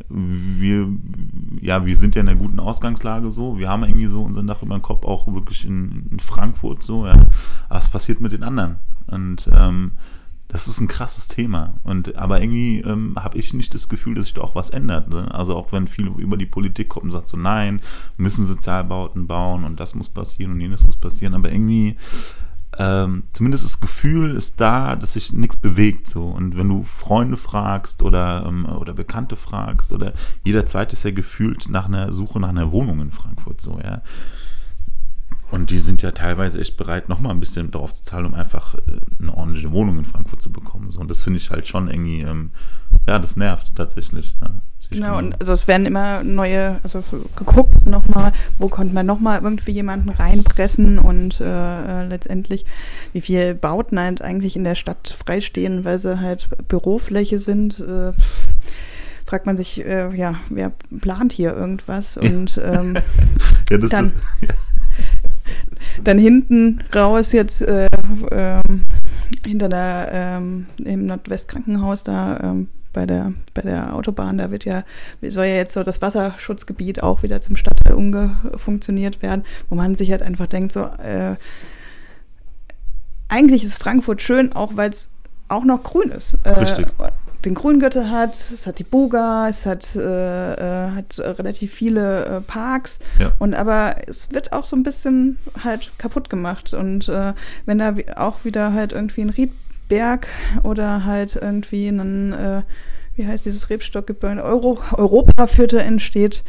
wir, 0.08 0.88
ja, 1.60 1.84
wir 1.84 1.96
sind 1.96 2.14
ja 2.14 2.20
in 2.20 2.28
einer 2.28 2.38
guten 2.38 2.60
Ausgangslage 2.60 3.32
so. 3.32 3.58
Wir 3.58 3.68
haben 3.68 3.82
irgendwie 3.82 4.06
so 4.06 4.22
unseren 4.22 4.46
Dach 4.46 4.62
über 4.62 4.78
den 4.78 4.82
Kopf 4.82 5.04
auch 5.04 5.26
wirklich 5.26 5.64
in, 5.64 6.06
in 6.12 6.20
Frankfurt 6.20 6.84
so, 6.84 7.06
ja. 7.06 7.14
Aber 7.14 7.26
was 7.68 7.90
passiert 7.90 8.20
mit 8.20 8.30
den 8.30 8.44
anderen? 8.44 8.76
Und 9.08 9.50
ähm, 9.52 9.92
das 10.48 10.68
ist 10.68 10.80
ein 10.80 10.88
krasses 10.88 11.28
Thema. 11.28 11.74
Und 11.82 12.16
aber 12.16 12.40
irgendwie 12.40 12.80
ähm, 12.80 13.16
habe 13.18 13.38
ich 13.38 13.54
nicht 13.54 13.74
das 13.74 13.88
Gefühl, 13.88 14.14
dass 14.14 14.24
sich 14.24 14.34
da 14.34 14.42
auch 14.42 14.54
was 14.54 14.70
ändert. 14.70 15.08
Ne? 15.08 15.32
Also 15.34 15.56
auch 15.56 15.72
wenn 15.72 15.88
viele 15.88 16.10
über 16.10 16.36
die 16.36 16.46
Politik 16.46 16.88
kommen 16.88 17.06
und 17.06 17.12
sagen 17.12 17.26
so, 17.26 17.36
nein, 17.36 17.80
müssen 18.16 18.46
Sozialbauten 18.46 19.26
bauen 19.26 19.64
und 19.64 19.80
das 19.80 19.94
muss 19.94 20.08
passieren 20.08 20.52
und 20.52 20.60
jenes 20.60 20.86
muss 20.86 20.96
passieren, 20.96 21.34
aber 21.34 21.50
irgendwie 21.50 21.96
ähm, 22.78 23.24
zumindest 23.32 23.64
das 23.64 23.80
Gefühl 23.80 24.34
ist 24.34 24.60
da, 24.60 24.96
dass 24.96 25.14
sich 25.14 25.32
nichts 25.32 25.56
bewegt. 25.56 26.08
So. 26.08 26.26
Und 26.26 26.56
wenn 26.56 26.68
du 26.68 26.84
Freunde 26.84 27.36
fragst 27.36 28.02
oder, 28.02 28.44
ähm, 28.46 28.66
oder 28.66 28.92
Bekannte 28.92 29.36
fragst 29.36 29.92
oder 29.92 30.12
jeder 30.44 30.66
zweite 30.66 30.94
ist 30.94 31.04
ja 31.04 31.10
gefühlt 31.10 31.68
nach 31.68 31.86
einer 31.86 32.12
Suche 32.12 32.40
nach 32.40 32.48
einer 32.48 32.72
Wohnung 32.72 33.00
in 33.00 33.12
Frankfurt 33.12 33.60
so, 33.60 33.78
ja. 33.82 34.02
Und 35.54 35.70
die 35.70 35.78
sind 35.78 36.02
ja 36.02 36.10
teilweise 36.10 36.60
echt 36.60 36.76
bereit, 36.76 37.08
nochmal 37.08 37.32
ein 37.32 37.38
bisschen 37.38 37.70
darauf 37.70 37.94
zu 37.94 38.02
zahlen, 38.02 38.26
um 38.26 38.34
einfach 38.34 38.74
äh, 38.74 38.80
eine 39.20 39.36
ordentliche 39.36 39.70
Wohnung 39.70 39.98
in 39.98 40.04
Frankfurt 40.04 40.42
zu 40.42 40.50
bekommen. 40.50 40.90
So. 40.90 41.00
Und 41.00 41.08
das 41.08 41.22
finde 41.22 41.38
ich 41.38 41.50
halt 41.50 41.68
schon 41.68 41.88
irgendwie, 41.88 42.22
ähm, 42.22 42.50
ja, 43.06 43.20
das 43.20 43.36
nervt 43.36 43.72
tatsächlich. 43.76 44.34
Ja. 44.40 44.50
Genau, 44.90 45.16
und 45.16 45.40
also 45.40 45.52
es 45.52 45.68
werden 45.68 45.86
immer 45.86 46.24
neue, 46.24 46.80
also 46.82 47.04
geguckt 47.36 47.86
nochmal, 47.86 48.32
wo 48.58 48.68
konnte 48.68 48.94
man 48.94 49.06
nochmal 49.06 49.42
irgendwie 49.42 49.70
jemanden 49.70 50.08
reinpressen 50.08 50.98
und 50.98 51.40
äh, 51.40 51.44
äh, 52.02 52.06
letztendlich, 52.08 52.66
wie 53.12 53.20
viel 53.20 53.54
Bauten 53.54 54.00
halt 54.00 54.22
eigentlich 54.22 54.56
in 54.56 54.64
der 54.64 54.74
Stadt 54.74 55.08
freistehen, 55.08 55.84
weil 55.84 56.00
sie 56.00 56.20
halt 56.20 56.48
Bürofläche 56.66 57.38
sind. 57.38 57.78
Äh, 57.78 58.12
fragt 59.24 59.46
man 59.46 59.56
sich, 59.56 59.84
äh, 59.84 60.14
ja, 60.14 60.34
wer 60.50 60.72
plant 61.00 61.32
hier 61.32 61.54
irgendwas? 61.54 62.16
Und 62.16 62.60
ähm, 62.62 62.98
ja, 63.70 63.78
dann, 63.78 64.06
ist, 64.06 64.14
ja. 64.42 64.48
Dann 66.02 66.18
hinten 66.18 66.82
raus 66.94 67.32
jetzt 67.32 67.62
äh, 67.62 67.86
äh, 67.86 68.60
hinter 69.46 69.68
der 69.68 70.08
ähm, 70.12 70.66
im 70.84 71.06
Nordwestkrankenhaus 71.06 72.04
da 72.04 72.40
ähm, 72.42 72.68
bei 72.94 73.04
der, 73.04 73.34
bei 73.52 73.62
der 73.62 73.94
Autobahn, 73.94 74.38
da 74.38 74.50
wird 74.50 74.64
ja, 74.64 74.84
soll 75.20 75.46
ja 75.46 75.56
jetzt 75.56 75.74
so 75.74 75.82
das 75.82 76.00
Wasserschutzgebiet 76.00 77.02
auch 77.02 77.22
wieder 77.22 77.42
zum 77.42 77.56
Stadtteil 77.56 77.94
umgefunktioniert 77.94 79.20
werden, 79.20 79.44
wo 79.68 79.74
man 79.74 79.96
sich 79.96 80.10
halt 80.12 80.22
einfach 80.22 80.46
denkt, 80.46 80.72
so, 80.72 80.84
äh, 80.84 81.34
eigentlich 83.28 83.64
ist 83.64 83.76
Frankfurt 83.76 84.22
schön, 84.22 84.52
auch 84.52 84.76
weil 84.76 84.90
es 84.90 85.10
auch 85.48 85.64
noch 85.64 85.82
grün 85.82 86.10
ist. 86.10 86.38
Äh, 86.44 86.50
Richtig. 86.50 86.86
Den 87.44 87.54
Grüngürtel 87.54 88.10
hat, 88.10 88.34
es 88.34 88.66
hat 88.66 88.78
die 88.78 88.84
Buga, 88.84 89.48
es 89.48 89.66
hat, 89.66 89.96
äh, 89.96 90.54
äh, 90.54 90.90
hat 90.92 91.18
relativ 91.18 91.74
viele 91.74 92.24
äh, 92.24 92.40
Parks. 92.40 93.00
Ja. 93.18 93.32
Und 93.38 93.54
aber 93.54 93.96
es 94.06 94.32
wird 94.32 94.52
auch 94.52 94.64
so 94.64 94.76
ein 94.76 94.82
bisschen 94.82 95.38
halt 95.62 95.92
kaputt 95.98 96.30
gemacht. 96.30 96.72
Und 96.72 97.08
äh, 97.08 97.34
wenn 97.66 97.78
da 97.78 97.94
auch 98.16 98.44
wieder 98.44 98.72
halt 98.72 98.92
irgendwie 98.92 99.22
ein 99.22 99.30
Riedberg 99.30 100.28
oder 100.62 101.04
halt 101.04 101.36
irgendwie 101.40 101.88
ein, 101.88 102.32
äh, 102.32 102.62
wie 103.16 103.26
heißt 103.26 103.44
dieses 103.44 103.68
Rebstockgebäude, 103.68 104.42
Euro, 104.42 104.78
Europaviertel 104.92 105.80
entsteht, 105.80 106.44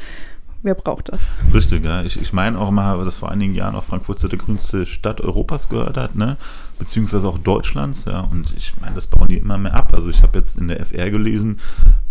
wer 0.65 0.75
braucht 0.75 1.09
das? 1.09 1.19
Richtig, 1.53 1.85
ja. 1.85 2.03
Ich, 2.03 2.19
ich 2.19 2.33
meine 2.33 2.59
auch 2.59 2.71
mal, 2.71 3.03
dass 3.05 3.17
vor 3.17 3.31
einigen 3.31 3.55
Jahren 3.55 3.75
auch 3.75 3.83
Frankfurt 3.83 4.19
zu 4.19 4.27
der 4.27 4.39
grünste 4.39 4.85
Stadt 4.85 5.21
Europas 5.21 5.69
gehört 5.69 5.97
hat, 5.97 6.15
ne? 6.15 6.37
Beziehungsweise 6.77 7.27
auch 7.27 7.37
Deutschlands, 7.37 8.05
ja. 8.05 8.19
Und 8.19 8.53
ich 8.57 8.73
meine, 8.81 8.95
das 8.95 9.07
bauen 9.07 9.27
die 9.29 9.37
immer 9.37 9.57
mehr 9.57 9.73
ab. 9.73 9.89
Also 9.93 10.09
ich 10.09 10.23
habe 10.23 10.37
jetzt 10.37 10.57
in 10.57 10.67
der 10.67 10.81
FR 10.85 11.09
gelesen, 11.09 11.59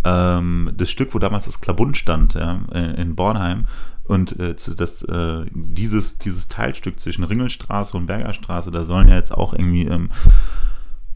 ähm, 0.04 0.72
das 0.76 0.90
Stück, 0.90 1.14
wo 1.14 1.18
damals 1.18 1.44
das 1.44 1.60
Klabund 1.60 1.96
stand, 1.96 2.34
ja, 2.34 2.60
in 2.72 3.14
Bornheim. 3.14 3.64
Und 4.06 4.38
äh, 4.38 4.54
das, 4.54 5.02
äh, 5.02 5.44
dieses, 5.50 6.18
dieses 6.18 6.48
Teilstück 6.48 7.00
zwischen 7.00 7.24
Ringelstraße 7.24 7.96
und 7.96 8.06
Bergerstraße, 8.06 8.70
da 8.70 8.84
sollen 8.84 9.08
ja 9.08 9.16
jetzt 9.16 9.32
auch 9.32 9.54
irgendwie 9.54 9.86
ähm, 9.86 10.10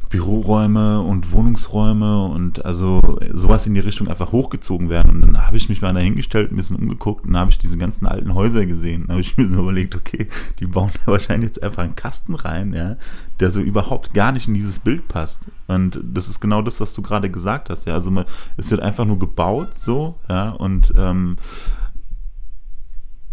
Büroräume 0.08 1.00
und 1.00 1.32
Wohnungsräume 1.32 2.26
und 2.26 2.64
also 2.64 3.18
sowas 3.32 3.66
in 3.66 3.74
die 3.74 3.80
Richtung 3.80 4.08
einfach 4.08 4.32
hochgezogen 4.32 4.88
werden. 4.88 5.10
Und 5.10 5.20
dann 5.20 5.46
habe 5.46 5.56
ich 5.56 5.68
mich 5.68 5.82
mal 5.82 5.92
dahingestellt, 5.92 6.50
ein 6.50 6.56
bisschen 6.56 6.76
umgeguckt 6.76 7.26
und 7.26 7.36
habe 7.36 7.50
ich 7.50 7.58
diese 7.58 7.76
ganzen 7.76 8.06
alten 8.06 8.34
Häuser 8.34 8.64
gesehen. 8.64 9.02
Dann 9.02 9.12
habe 9.12 9.20
ich 9.20 9.36
mir 9.36 9.46
so 9.46 9.60
überlegt, 9.60 9.94
okay, 9.94 10.28
die 10.58 10.66
bauen 10.66 10.90
da 11.04 11.12
wahrscheinlich 11.12 11.48
jetzt 11.48 11.62
einfach 11.62 11.82
einen 11.82 11.96
Kasten 11.96 12.34
rein, 12.34 12.72
ja, 12.72 12.96
der 13.40 13.50
so 13.50 13.60
überhaupt 13.60 14.14
gar 14.14 14.32
nicht 14.32 14.48
in 14.48 14.54
dieses 14.54 14.80
Bild 14.80 15.08
passt. 15.08 15.42
Und 15.66 16.00
das 16.02 16.28
ist 16.28 16.40
genau 16.40 16.62
das, 16.62 16.80
was 16.80 16.94
du 16.94 17.02
gerade 17.02 17.30
gesagt 17.30 17.68
hast, 17.68 17.86
ja. 17.86 17.94
Also 17.94 18.10
man, 18.10 18.24
es 18.56 18.70
wird 18.70 18.80
einfach 18.80 19.04
nur 19.04 19.18
gebaut, 19.18 19.78
so, 19.78 20.18
ja, 20.28 20.50
und 20.50 20.92
ähm, 20.96 21.36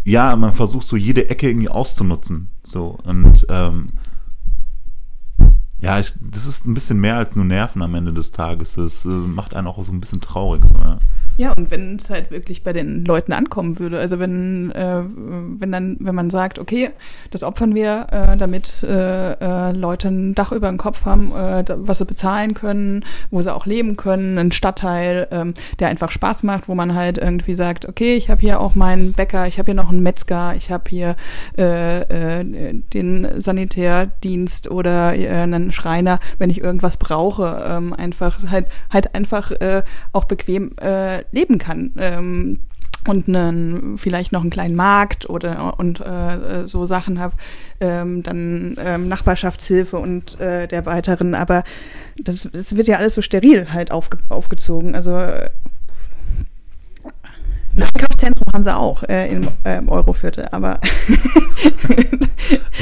ja, 0.04 0.36
man 0.36 0.52
versucht 0.52 0.86
so 0.86 0.96
jede 0.96 1.30
Ecke 1.30 1.48
irgendwie 1.48 1.68
auszunutzen. 1.68 2.48
So, 2.62 2.98
und 3.02 3.44
ähm, 3.48 3.88
ja, 5.86 6.00
ich, 6.00 6.12
das 6.20 6.46
ist 6.46 6.66
ein 6.66 6.74
bisschen 6.74 6.98
mehr 6.98 7.16
als 7.16 7.36
nur 7.36 7.44
Nerven 7.44 7.80
am 7.80 7.94
Ende 7.94 8.12
des 8.12 8.32
Tages. 8.32 8.74
Das 8.74 9.04
äh, 9.04 9.08
macht 9.08 9.54
einen 9.54 9.68
auch 9.68 9.80
so 9.84 9.92
ein 9.92 10.00
bisschen 10.00 10.20
traurig. 10.20 10.64
So, 10.66 10.74
ja. 10.74 10.98
Ja, 11.38 11.52
und 11.52 11.70
wenn 11.70 11.96
es 11.96 12.08
halt 12.08 12.30
wirklich 12.30 12.64
bei 12.64 12.72
den 12.72 13.04
Leuten 13.04 13.34
ankommen 13.34 13.78
würde, 13.78 13.98
also 13.98 14.18
wenn, 14.18 14.70
äh, 14.72 15.02
wenn 15.04 15.70
dann, 15.70 15.98
wenn 16.00 16.14
man 16.14 16.30
sagt, 16.30 16.58
okay, 16.58 16.90
das 17.30 17.42
opfern 17.42 17.74
wir, 17.74 18.06
äh, 18.10 18.36
damit 18.38 18.82
äh, 18.82 19.32
äh, 19.32 19.72
Leute 19.72 20.08
ein 20.08 20.34
Dach 20.34 20.50
über 20.52 20.68
dem 20.68 20.78
Kopf 20.78 21.04
haben, 21.04 21.32
äh, 21.32 21.64
was 21.68 21.98
sie 21.98 22.06
bezahlen 22.06 22.54
können, 22.54 23.04
wo 23.30 23.42
sie 23.42 23.54
auch 23.54 23.66
leben 23.66 23.96
können, 23.96 24.38
ein 24.38 24.50
Stadtteil, 24.50 25.28
ähm, 25.30 25.52
der 25.78 25.88
einfach 25.88 26.10
Spaß 26.10 26.42
macht, 26.42 26.68
wo 26.68 26.74
man 26.74 26.94
halt 26.94 27.18
irgendwie 27.18 27.54
sagt, 27.54 27.86
okay, 27.86 28.14
ich 28.14 28.30
habe 28.30 28.40
hier 28.40 28.58
auch 28.58 28.74
meinen 28.74 29.12
Bäcker, 29.12 29.46
ich 29.46 29.58
habe 29.58 29.66
hier 29.66 29.74
noch 29.74 29.90
einen 29.90 30.02
Metzger, 30.02 30.54
ich 30.56 30.70
habe 30.70 30.84
hier 30.88 31.16
äh, 31.58 32.40
äh, 32.40 32.44
den 32.94 33.40
Sanitärdienst 33.40 34.70
oder 34.70 35.14
äh, 35.14 35.28
einen 35.28 35.70
Schreiner, 35.70 36.18
wenn 36.38 36.48
ich 36.48 36.62
irgendwas 36.62 36.96
brauche, 36.96 37.62
ähm, 37.68 37.92
einfach 37.92 38.38
halt 38.50 38.68
halt 38.90 39.14
einfach 39.14 39.50
äh, 39.50 39.82
auch 40.12 40.24
bequem 40.24 40.72
äh, 40.78 41.25
leben 41.32 41.58
kann. 41.58 41.92
Ähm, 41.96 42.58
und 43.06 43.28
einen, 43.28 43.98
vielleicht 43.98 44.32
noch 44.32 44.40
einen 44.40 44.50
kleinen 44.50 44.74
Markt 44.74 45.30
oder 45.30 45.78
und 45.78 46.00
äh, 46.00 46.62
äh, 46.62 46.66
so 46.66 46.86
Sachen 46.86 47.20
habe, 47.20 47.36
ähm, 47.78 48.24
dann 48.24 48.76
ähm, 48.80 49.06
Nachbarschaftshilfe 49.06 49.96
und 49.96 50.40
äh, 50.40 50.66
der 50.66 50.86
weiteren, 50.86 51.36
aber 51.36 51.62
das, 52.18 52.50
das 52.52 52.76
wird 52.76 52.88
ja 52.88 52.96
alles 52.96 53.14
so 53.14 53.22
steril 53.22 53.72
halt 53.72 53.92
aufge, 53.92 54.18
aufgezogen. 54.28 54.96
Also 54.96 55.16
äh, 55.16 55.50
ein 57.76 57.82
Einkaufszentrum 57.82 58.48
haben 58.52 58.64
sie 58.64 58.76
auch 58.76 59.04
äh, 59.04 59.30
im, 59.30 59.50
äh, 59.64 59.78
im 59.78 59.88
Euroviertel, 59.88 60.46
aber 60.50 60.80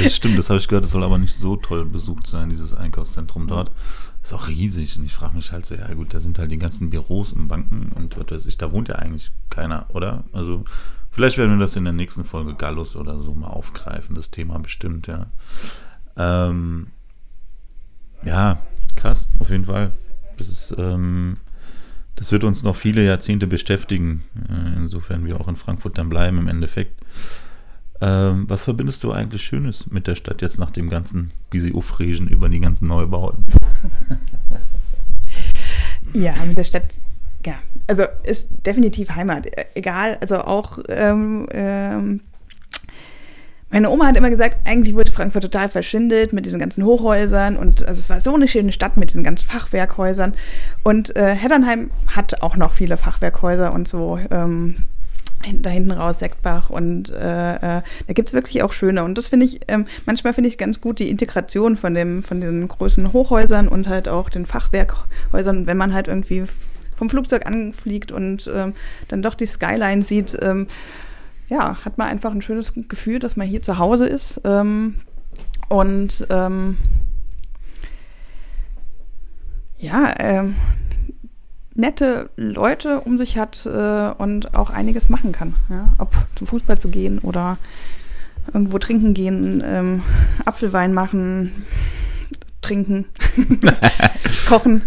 Das 0.03 0.15
stimmt, 0.15 0.37
das 0.37 0.49
habe 0.49 0.59
ich 0.59 0.67
gehört. 0.67 0.83
Das 0.83 0.91
soll 0.91 1.03
aber 1.03 1.17
nicht 1.17 1.33
so 1.33 1.55
toll 1.55 1.85
besucht 1.85 2.27
sein, 2.27 2.49
dieses 2.49 2.73
Einkaufszentrum 2.73 3.47
dort. 3.47 3.71
Ist 4.25 4.33
auch 4.33 4.47
riesig. 4.47 4.97
Und 4.97 5.05
ich 5.05 5.13
frage 5.13 5.35
mich 5.35 5.51
halt 5.51 5.67
so, 5.67 5.75
ja 5.75 5.93
gut, 5.93 6.15
da 6.15 6.19
sind 6.19 6.39
halt 6.39 6.49
die 6.49 6.57
ganzen 6.57 6.89
Büros 6.89 7.31
und 7.31 7.47
Banken 7.47 7.89
und 7.93 8.17
was 8.17 8.31
weiß 8.31 8.47
ich, 8.47 8.57
da 8.57 8.71
wohnt 8.71 8.87
ja 8.87 8.95
eigentlich 8.95 9.31
keiner, 9.51 9.85
oder? 9.89 10.23
Also 10.33 10.63
vielleicht 11.11 11.37
werden 11.37 11.51
wir 11.51 11.59
das 11.59 11.75
in 11.75 11.83
der 11.83 11.93
nächsten 11.93 12.25
Folge 12.25 12.55
Gallus 12.55 12.95
oder 12.95 13.19
so 13.19 13.35
mal 13.35 13.49
aufgreifen, 13.49 14.15
das 14.15 14.31
Thema 14.31 14.57
bestimmt, 14.57 15.05
ja. 15.05 15.27
Ähm, 16.17 16.87
ja, 18.23 18.57
krass, 18.95 19.27
auf 19.37 19.51
jeden 19.51 19.65
Fall. 19.65 19.91
Das 20.39 20.49
ist, 20.49 20.73
ähm, 20.75 21.37
das 22.15 22.31
wird 22.31 22.43
uns 22.45 22.63
noch 22.63 22.75
viele 22.75 23.05
Jahrzehnte 23.05 23.45
beschäftigen, 23.45 24.23
äh, 24.49 24.75
insofern 24.75 25.27
wir 25.27 25.39
auch 25.39 25.47
in 25.47 25.55
Frankfurt 25.55 25.99
dann 25.99 26.09
bleiben 26.09 26.39
im 26.39 26.47
Endeffekt. 26.47 26.99
Ähm, 28.05 28.45
was 28.47 28.65
verbindest 28.65 29.03
du 29.03 29.11
eigentlich 29.11 29.41
Schönes 29.41 29.87
mit 29.89 30.05
der 30.05 30.13
Stadt 30.13 30.43
jetzt 30.43 30.59
nach 30.59 30.69
dem 30.69 30.91
ganzen 30.91 31.31
Bisi-Ufregen 31.49 32.27
über 32.27 32.49
die 32.49 32.59
ganzen 32.59 32.87
Neubauten? 32.87 33.45
Ja, 36.13 36.33
mit 36.47 36.57
der 36.57 36.63
Stadt, 36.63 36.95
ja, 37.45 37.55
also 37.87 38.03
ist 38.23 38.47
definitiv 38.65 39.09
Heimat. 39.09 39.47
Egal, 39.73 40.17
also 40.21 40.37
auch, 40.45 40.79
ähm, 40.87 41.45
ähm, 41.51 42.21
meine 43.69 43.89
Oma 43.89 44.05
hat 44.05 44.15
immer 44.15 44.29
gesagt, 44.29 44.65
eigentlich 44.65 44.95
wurde 44.95 45.11
Frankfurt 45.11 45.43
total 45.43 45.67
verschindelt 45.67 46.31
mit 46.31 46.45
diesen 46.45 46.59
ganzen 46.59 46.85
Hochhäusern 46.85 47.57
und 47.57 47.85
also 47.85 47.99
es 47.99 48.09
war 48.09 48.21
so 48.21 48.33
eine 48.33 48.47
schöne 48.47 48.71
Stadt 48.71 48.95
mit 48.95 49.09
diesen 49.09 49.25
ganzen 49.25 49.45
Fachwerkhäusern. 49.45 50.35
Und 50.83 51.13
äh, 51.17 51.35
Heddernheim 51.35 51.91
hat 52.07 52.41
auch 52.41 52.55
noch 52.55 52.71
viele 52.71 52.95
Fachwerkhäuser 52.95 53.73
und 53.73 53.89
so. 53.89 54.17
Ähm, 54.31 54.85
da 55.53 55.69
hinten 55.69 55.91
raus, 55.91 56.19
Sektbach 56.19 56.69
und 56.69 57.09
äh, 57.09 57.55
äh, 57.55 57.81
da 58.07 58.13
gibt's 58.13 58.33
wirklich 58.33 58.63
auch 58.63 58.71
schöne. 58.71 59.03
Und 59.03 59.17
das 59.17 59.27
finde 59.27 59.45
ich, 59.45 59.61
ähm, 59.67 59.85
manchmal 60.05 60.33
finde 60.33 60.49
ich 60.49 60.57
ganz 60.57 60.81
gut 60.81 60.99
die 60.99 61.09
Integration 61.09 61.77
von 61.77 61.93
dem, 61.93 62.23
von 62.23 62.41
diesen 62.41 62.67
großen 62.67 63.13
Hochhäusern 63.13 63.67
und 63.67 63.87
halt 63.87 64.07
auch 64.07 64.29
den 64.29 64.45
Fachwerkhäusern, 64.45 65.67
wenn 65.67 65.77
man 65.77 65.93
halt 65.93 66.07
irgendwie 66.07 66.45
vom 66.95 67.09
Flugzeug 67.09 67.45
anfliegt 67.45 68.11
und 68.11 68.49
ähm, 68.53 68.73
dann 69.07 69.21
doch 69.21 69.35
die 69.35 69.45
Skyline 69.45 70.03
sieht, 70.03 70.37
ähm, 70.41 70.67
ja, 71.49 71.77
hat 71.83 71.97
man 71.97 72.07
einfach 72.07 72.31
ein 72.31 72.41
schönes 72.41 72.73
Gefühl, 72.73 73.19
dass 73.19 73.35
man 73.35 73.47
hier 73.47 73.61
zu 73.61 73.77
Hause 73.77 74.07
ist. 74.07 74.41
Ähm, 74.45 74.95
und 75.69 76.25
ähm, 76.29 76.77
ja, 79.77 80.13
ähm, 80.19 80.55
nette 81.75 82.29
Leute 82.37 83.01
um 83.01 83.17
sich 83.17 83.37
hat 83.37 83.65
äh, 83.65 84.11
und 84.17 84.55
auch 84.55 84.69
einiges 84.69 85.09
machen 85.09 85.31
kann. 85.31 85.55
Ja? 85.69 85.93
Ob 85.97 86.15
zum 86.35 86.47
Fußball 86.47 86.79
zu 86.79 86.89
gehen 86.89 87.19
oder 87.19 87.57
irgendwo 88.53 88.79
trinken 88.79 89.13
gehen, 89.13 89.61
ähm, 89.65 90.03
Apfelwein 90.45 90.93
machen, 90.93 91.65
trinken, 92.61 93.05
kochen. 94.47 94.81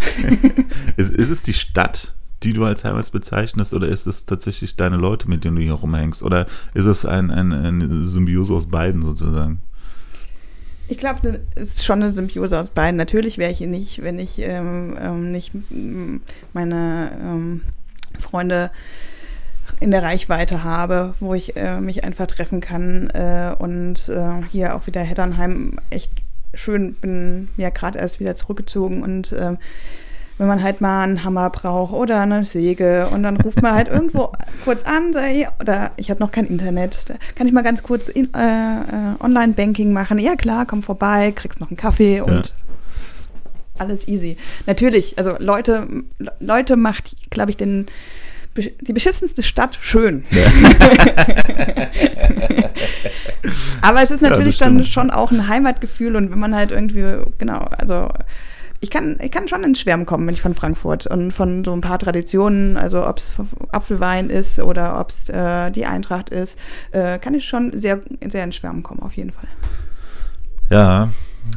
Ist, 0.96 1.12
ist 1.12 1.30
es 1.30 1.42
die 1.42 1.54
Stadt, 1.54 2.14
die 2.42 2.52
du 2.52 2.64
als 2.64 2.84
Heimat 2.84 3.10
bezeichnest, 3.12 3.72
oder 3.72 3.88
ist 3.88 4.06
es 4.06 4.24
tatsächlich 4.24 4.76
deine 4.76 4.96
Leute, 4.96 5.28
mit 5.28 5.44
denen 5.44 5.56
du 5.56 5.62
hier 5.62 5.74
rumhängst? 5.74 6.22
Oder 6.22 6.46
ist 6.74 6.86
es 6.86 7.04
ein, 7.04 7.30
ein, 7.30 7.52
eine 7.52 8.04
Symbiose 8.04 8.52
aus 8.52 8.68
beiden 8.68 9.02
sozusagen? 9.02 9.60
Ich 10.90 10.96
glaube, 10.96 11.40
es 11.54 11.74
ist 11.74 11.84
schon 11.84 12.02
eine 12.02 12.12
Symbiose 12.12 12.58
aus 12.58 12.70
beiden. 12.70 12.96
Natürlich 12.96 13.36
wäre 13.36 13.52
ich 13.52 13.58
hier 13.58 13.66
nicht, 13.66 14.02
wenn 14.02 14.18
ich 14.18 14.38
ähm, 14.40 14.96
ähm, 14.98 15.32
nicht 15.32 15.52
ähm, 15.70 16.22
meine 16.54 17.10
ähm, 17.20 17.60
Freunde 18.18 18.70
in 19.80 19.90
der 19.90 20.02
Reichweite 20.02 20.64
habe, 20.64 21.14
wo 21.20 21.34
ich 21.34 21.56
äh, 21.56 21.78
mich 21.80 22.04
einfach 22.04 22.26
treffen 22.26 22.60
kann 22.62 23.10
äh, 23.10 23.54
und 23.58 24.08
äh, 24.08 24.42
hier 24.50 24.74
auch 24.74 24.86
wieder 24.86 25.02
Heddernheim 25.02 25.78
echt 25.90 26.10
schön 26.54 26.94
bin 26.94 27.50
ja 27.58 27.68
gerade 27.68 27.98
erst 27.98 28.18
wieder 28.18 28.34
zurückgezogen 28.34 29.02
und 29.02 29.34
ähm, 29.38 29.58
wenn 30.38 30.46
man 30.46 30.62
halt 30.62 30.80
mal 30.80 31.02
einen 31.02 31.24
Hammer 31.24 31.50
braucht 31.50 31.92
oder 31.92 32.20
eine 32.20 32.46
Säge 32.46 33.08
und 33.12 33.22
dann 33.24 33.36
ruft 33.38 33.60
man 33.60 33.74
halt 33.74 33.88
irgendwo 33.88 34.32
kurz 34.64 34.84
an, 34.84 35.14
ja, 35.34 35.52
oder 35.60 35.90
ich 35.96 36.10
habe 36.10 36.20
noch 36.20 36.30
kein 36.30 36.46
Internet, 36.46 37.10
da 37.10 37.14
kann 37.34 37.46
ich 37.46 37.52
mal 37.52 37.62
ganz 37.62 37.82
kurz 37.82 38.08
äh, 38.08 38.20
äh, 38.20 38.26
Online-Banking 39.20 39.92
machen. 39.92 40.18
Ja 40.18 40.36
klar, 40.36 40.64
komm 40.66 40.82
vorbei, 40.82 41.32
kriegst 41.34 41.60
noch 41.60 41.68
einen 41.70 41.76
Kaffee 41.76 42.20
und 42.20 42.32
Ja. 42.48 42.52
alles 43.78 44.06
easy. 44.08 44.36
Natürlich, 44.66 45.18
also 45.18 45.34
Leute, 45.38 45.86
Leute 46.40 46.76
macht, 46.76 47.16
glaube 47.30 47.50
ich, 47.50 47.56
den 47.56 47.86
die 48.80 48.92
beschissenste 48.92 49.44
Stadt 49.44 49.78
schön. 49.80 50.24
Aber 53.80 54.02
es 54.02 54.10
ist 54.10 54.20
Ja, 54.22 54.30
natürlich 54.30 54.58
das 54.58 54.66
dann 54.68 54.84
schon 54.84 55.10
auch 55.10 55.30
ein 55.30 55.46
Heimatgefühl 55.48 56.16
und 56.16 56.30
wenn 56.30 56.38
man 56.38 56.54
halt 56.54 56.72
irgendwie, 56.72 57.04
genau, 57.38 57.58
also 57.78 58.08
ich 58.80 58.90
kann, 58.90 59.18
ich 59.20 59.30
kann 59.30 59.48
schon 59.48 59.64
ins 59.64 59.80
Schwärmen 59.80 60.06
kommen, 60.06 60.26
wenn 60.26 60.34
ich 60.34 60.40
von 60.40 60.54
Frankfurt 60.54 61.06
und 61.06 61.32
von 61.32 61.64
so 61.64 61.72
ein 61.72 61.80
paar 61.80 61.98
Traditionen, 61.98 62.76
also 62.76 63.06
ob 63.06 63.18
es 63.18 63.32
Apfelwein 63.72 64.30
ist 64.30 64.60
oder 64.60 65.00
ob 65.00 65.10
es 65.10 65.28
äh, 65.28 65.70
die 65.70 65.86
Eintracht 65.86 66.30
ist, 66.30 66.58
äh, 66.92 67.18
kann 67.18 67.34
ich 67.34 67.46
schon 67.46 67.78
sehr, 67.78 68.00
sehr 68.28 68.44
ins 68.44 68.56
Schwärmen 68.56 68.82
kommen, 68.82 69.02
auf 69.02 69.14
jeden 69.14 69.30
Fall. 69.30 69.48
Ja, 70.70 71.10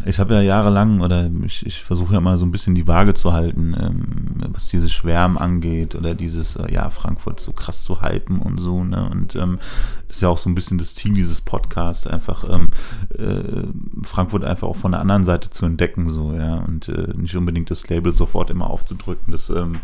ich 0.05 0.19
habe 0.19 0.33
ja 0.33 0.41
jahrelang 0.41 1.01
oder 1.01 1.29
ich, 1.45 1.65
ich 1.65 1.83
versuche 1.83 2.13
ja 2.13 2.21
mal 2.21 2.37
so 2.37 2.45
ein 2.45 2.51
bisschen 2.51 2.75
die 2.75 2.87
Waage 2.87 3.13
zu 3.13 3.33
halten, 3.33 3.75
ähm, 3.79 4.51
was 4.51 4.69
dieses 4.69 4.91
Schwärmen 4.91 5.37
angeht 5.37 5.95
oder 5.95 6.15
dieses, 6.15 6.55
äh, 6.55 6.71
ja, 6.73 6.89
Frankfurt 6.89 7.39
so 7.39 7.53
krass 7.53 7.83
zu 7.83 8.01
hypen 8.01 8.39
und 8.39 8.59
so, 8.59 8.83
ne? 8.83 9.07
Und 9.09 9.35
ähm, 9.35 9.59
das 10.07 10.17
ist 10.17 10.21
ja 10.21 10.29
auch 10.29 10.37
so 10.37 10.49
ein 10.49 10.55
bisschen 10.55 10.77
das 10.77 10.95
Ziel 10.95 11.13
dieses 11.13 11.41
Podcasts, 11.41 12.07
einfach 12.07 12.43
ähm, 12.49 12.69
äh, 13.17 13.63
Frankfurt 14.03 14.43
einfach 14.43 14.67
auch 14.67 14.77
von 14.77 14.91
der 14.91 15.01
anderen 15.01 15.23
Seite 15.23 15.49
zu 15.49 15.65
entdecken, 15.65 16.09
so, 16.09 16.33
ja, 16.33 16.55
und 16.57 16.89
äh, 16.89 17.13
nicht 17.15 17.35
unbedingt 17.35 17.69
das 17.69 17.87
Label 17.87 18.11
sofort 18.11 18.49
immer 18.49 18.69
aufzudrücken. 18.69 19.31
Das, 19.31 19.49
ähm, 19.49 19.79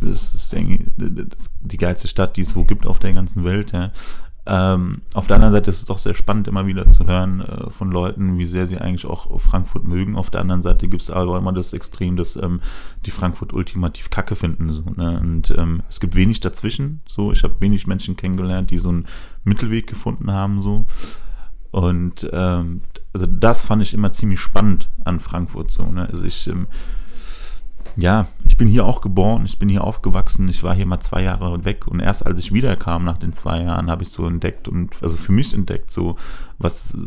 das 0.00 0.34
ist 0.34 0.52
denke 0.52 0.84
ich, 0.84 1.38
die 1.60 1.76
geilste 1.76 2.08
Stadt, 2.08 2.36
die 2.36 2.42
es 2.42 2.56
wo 2.56 2.64
gibt 2.64 2.86
auf 2.86 2.98
der 2.98 3.12
ganzen 3.12 3.44
Welt, 3.44 3.72
ja. 3.72 3.90
Ähm, 4.50 5.02
auf 5.12 5.26
der 5.26 5.36
anderen 5.36 5.52
Seite 5.52 5.68
ist 5.68 5.80
es 5.80 5.84
doch 5.84 5.98
sehr 5.98 6.14
spannend, 6.14 6.48
immer 6.48 6.66
wieder 6.66 6.88
zu 6.88 7.06
hören 7.06 7.42
äh, 7.42 7.68
von 7.68 7.90
Leuten, 7.90 8.38
wie 8.38 8.46
sehr 8.46 8.66
sie 8.66 8.78
eigentlich 8.78 9.04
auch 9.04 9.38
Frankfurt 9.38 9.84
mögen. 9.84 10.16
Auf 10.16 10.30
der 10.30 10.40
anderen 10.40 10.62
Seite 10.62 10.88
gibt 10.88 11.02
es 11.02 11.10
aber 11.10 11.36
immer 11.36 11.52
das 11.52 11.74
Extrem, 11.74 12.16
dass 12.16 12.34
ähm, 12.36 12.60
die 13.04 13.10
Frankfurt 13.10 13.52
ultimativ 13.52 14.08
Kacke 14.08 14.36
finden. 14.36 14.72
So, 14.72 14.84
ne? 14.96 15.20
Und 15.20 15.50
ähm, 15.50 15.82
es 15.90 16.00
gibt 16.00 16.14
wenig 16.14 16.40
dazwischen. 16.40 17.02
So, 17.06 17.30
ich 17.30 17.44
habe 17.44 17.56
wenig 17.60 17.86
Menschen 17.86 18.16
kennengelernt, 18.16 18.70
die 18.70 18.78
so 18.78 18.88
einen 18.88 19.06
Mittelweg 19.44 19.86
gefunden 19.86 20.32
haben. 20.32 20.62
So. 20.62 20.86
Und 21.70 22.26
ähm, 22.32 22.80
also 23.12 23.26
das 23.26 23.66
fand 23.66 23.82
ich 23.82 23.92
immer 23.92 24.12
ziemlich 24.12 24.40
spannend 24.40 24.88
an 25.04 25.20
Frankfurt. 25.20 25.70
So, 25.70 25.84
ne? 25.84 26.08
Also 26.08 26.24
ich 26.24 26.46
ähm, 26.46 26.68
ja, 27.96 28.28
ich 28.58 28.64
bin 28.64 28.72
hier 28.72 28.86
auch 28.86 29.02
geboren, 29.02 29.44
ich 29.44 29.60
bin 29.60 29.68
hier 29.68 29.84
aufgewachsen, 29.84 30.48
ich 30.48 30.64
war 30.64 30.74
hier 30.74 30.84
mal 30.84 30.98
zwei 30.98 31.22
Jahre 31.22 31.64
weg 31.64 31.86
und 31.86 32.00
erst 32.00 32.26
als 32.26 32.40
ich 32.40 32.52
wiederkam 32.52 33.04
nach 33.04 33.16
den 33.16 33.32
zwei 33.32 33.62
Jahren, 33.62 33.88
habe 33.88 34.02
ich 34.02 34.10
so 34.10 34.26
entdeckt 34.26 34.66
und 34.66 35.00
also 35.00 35.16
für 35.16 35.30
mich 35.30 35.54
entdeckt, 35.54 35.92
so 35.92 36.16
was, 36.58 36.98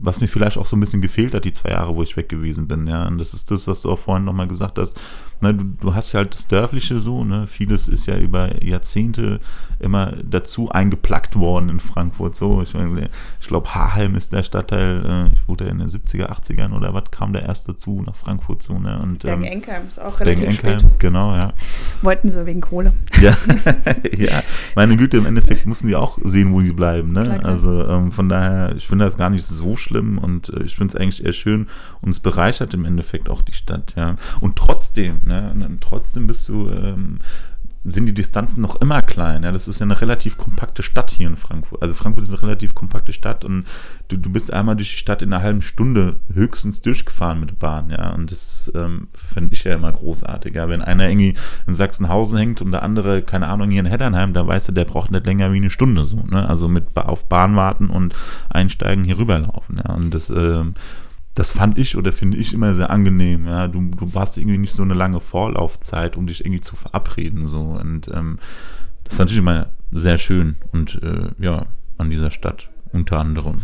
was 0.00 0.20
mir 0.20 0.28
vielleicht 0.28 0.58
auch 0.58 0.66
so 0.66 0.76
ein 0.76 0.80
bisschen 0.80 1.02
gefehlt 1.02 1.34
hat, 1.34 1.44
die 1.44 1.52
zwei 1.52 1.70
Jahre, 1.70 1.94
wo 1.94 2.02
ich 2.02 2.16
weg 2.16 2.28
gewesen 2.28 2.68
bin, 2.68 2.86
ja. 2.86 3.06
Und 3.06 3.18
das 3.18 3.34
ist 3.34 3.50
das, 3.50 3.66
was 3.66 3.82
du 3.82 3.90
auch 3.90 3.98
vorhin 3.98 4.24
nochmal 4.24 4.46
gesagt 4.46 4.78
hast. 4.78 4.98
Ne, 5.40 5.54
du, 5.54 5.64
du 5.80 5.94
hast 5.94 6.12
ja 6.12 6.18
halt 6.18 6.34
das 6.34 6.48
Dörfliche 6.48 6.98
so, 6.98 7.24
ne? 7.24 7.46
Vieles 7.46 7.88
ist 7.88 8.06
ja 8.06 8.16
über 8.16 8.62
Jahrzehnte 8.64 9.40
immer 9.80 10.14
dazu 10.24 10.70
eingeplackt 10.70 11.36
worden 11.36 11.68
in 11.68 11.80
Frankfurt. 11.80 12.36
So, 12.36 12.62
ich, 12.62 12.74
meine, 12.74 13.08
ich 13.40 13.46
glaube, 13.46 13.74
Haarheim 13.74 14.14
ist 14.14 14.32
der 14.32 14.42
Stadtteil, 14.42 15.04
äh, 15.04 15.34
ich 15.34 15.48
wurde 15.48 15.64
in 15.64 15.78
den 15.78 15.88
70er, 15.88 16.28
80ern 16.28 16.72
oder 16.72 16.94
was 16.94 17.10
kam 17.10 17.32
der 17.32 17.42
erst 17.42 17.68
dazu 17.68 18.02
nach 18.04 18.16
Frankfurt 18.16 18.62
zu, 18.62 18.78
ne? 18.78 19.00
Und, 19.00 19.24
ähm, 19.24 19.42
ist 19.42 20.00
auch 20.00 20.20
relativ 20.20 20.60
Bergen-Enkheim, 20.62 20.80
spät. 20.80 21.00
genau, 21.00 21.34
ja. 21.34 21.52
Wollten 22.02 22.30
sie 22.30 22.46
wegen 22.46 22.60
Kohle. 22.60 22.92
Ja, 23.20 23.36
ja, 24.16 24.42
meine 24.76 24.96
Güte, 24.96 25.16
im 25.16 25.26
Endeffekt 25.26 25.66
mussten 25.66 25.88
die 25.88 25.96
auch 25.96 26.18
sehen, 26.22 26.52
wo 26.52 26.60
die 26.60 26.70
bleiben, 26.70 27.08
ne? 27.08 27.24
Klar, 27.24 27.38
klar. 27.38 27.50
Also 27.50 27.88
ähm, 27.88 28.12
von 28.12 28.28
daher, 28.28 28.76
ich 28.76 28.86
finde 28.86 29.06
das 29.06 29.16
gar 29.16 29.28
nicht 29.28 29.44
so 29.44 29.74
schlimm 29.74 29.87
und 30.18 30.50
äh, 30.50 30.62
ich 30.62 30.76
finde 30.76 30.94
es 30.94 31.00
eigentlich 31.00 31.24
eher 31.24 31.32
schön 31.32 31.66
und 32.00 32.10
es 32.10 32.20
bereichert 32.20 32.74
im 32.74 32.84
Endeffekt 32.84 33.28
auch 33.28 33.42
die 33.42 33.52
Stadt, 33.52 33.94
ja. 33.96 34.16
Und 34.40 34.56
trotzdem, 34.56 35.20
ne, 35.24 35.78
trotzdem 35.80 36.26
bist 36.26 36.48
du 36.48 36.70
ähm, 36.70 37.18
sind 37.84 38.06
die 38.06 38.14
Distanzen 38.14 38.60
noch 38.60 38.80
immer 38.80 39.02
klein. 39.02 39.42
Ja? 39.42 39.52
Das 39.52 39.68
ist 39.68 39.78
ja 39.78 39.84
eine 39.84 40.00
relativ 40.00 40.36
kompakte 40.36 40.82
Stadt 40.82 41.10
hier 41.10 41.28
in 41.28 41.36
Frankfurt. 41.36 41.82
Also 41.82 41.94
Frankfurt 41.94 42.24
ist 42.24 42.30
eine 42.30 42.42
relativ 42.42 42.74
kompakte 42.74 43.12
Stadt 43.12 43.44
und 43.44 43.64
du, 44.08 44.16
du 44.16 44.30
bist 44.30 44.52
einmal 44.52 44.76
durch 44.76 44.90
die 44.90 44.98
Stadt 44.98 45.22
in 45.22 45.32
einer 45.32 45.42
halben 45.42 45.62
Stunde 45.62 46.16
höchstens 46.32 46.80
durchgefahren 46.80 47.40
mit 47.40 47.50
der 47.50 47.56
Bahn, 47.56 47.90
ja. 47.90 48.10
Und 48.10 48.30
das 48.30 48.70
ähm, 48.74 49.08
finde 49.14 49.52
ich 49.52 49.64
ja 49.64 49.74
immer 49.74 49.92
großartig. 49.92 50.54
Ja? 50.54 50.68
Wenn 50.68 50.82
einer 50.82 51.08
irgendwie 51.08 51.34
in 51.66 51.74
Sachsenhausen 51.74 52.38
hängt 52.38 52.60
und 52.60 52.72
der 52.72 52.82
andere, 52.82 53.22
keine 53.22 53.46
Ahnung, 53.46 53.70
hier 53.70 53.80
in 53.80 53.86
Heddernheim, 53.86 54.34
da 54.34 54.46
weißt 54.46 54.68
du, 54.68 54.72
der 54.72 54.84
braucht 54.84 55.10
nicht 55.10 55.26
länger 55.26 55.52
wie 55.52 55.58
eine 55.58 55.70
Stunde 55.70 56.04
so. 56.04 56.24
Ne? 56.28 56.48
Also 56.48 56.68
mit 56.68 56.96
auf 56.96 57.24
Bahn 57.24 57.56
warten 57.56 57.88
und 57.88 58.14
einsteigen 58.48 59.04
hier 59.04 59.18
rüberlaufen. 59.18 59.76
Ja? 59.76 59.94
Und 59.94 60.12
das 60.12 60.30
ähm, 60.30 60.74
das 61.38 61.52
fand 61.52 61.78
ich 61.78 61.96
oder 61.96 62.12
finde 62.12 62.36
ich 62.36 62.52
immer 62.52 62.74
sehr 62.74 62.90
angenehm. 62.90 63.46
Ja, 63.46 63.68
du, 63.68 63.80
du 63.80 64.12
hast 64.14 64.36
irgendwie 64.38 64.58
nicht 64.58 64.74
so 64.74 64.82
eine 64.82 64.94
lange 64.94 65.20
Vorlaufzeit, 65.20 66.16
um 66.16 66.26
dich 66.26 66.44
irgendwie 66.44 66.60
zu 66.60 66.74
verabreden. 66.74 67.46
So. 67.46 67.60
Und 67.60 68.08
ähm, 68.08 68.40
das 69.04 69.14
ist 69.14 69.18
natürlich 69.20 69.38
immer 69.38 69.68
sehr 69.92 70.18
schön 70.18 70.56
und 70.72 71.00
äh, 71.00 71.28
ja, 71.38 71.66
an 71.96 72.10
dieser 72.10 72.32
Stadt 72.32 72.68
unter 72.92 73.18
anderem. 73.18 73.62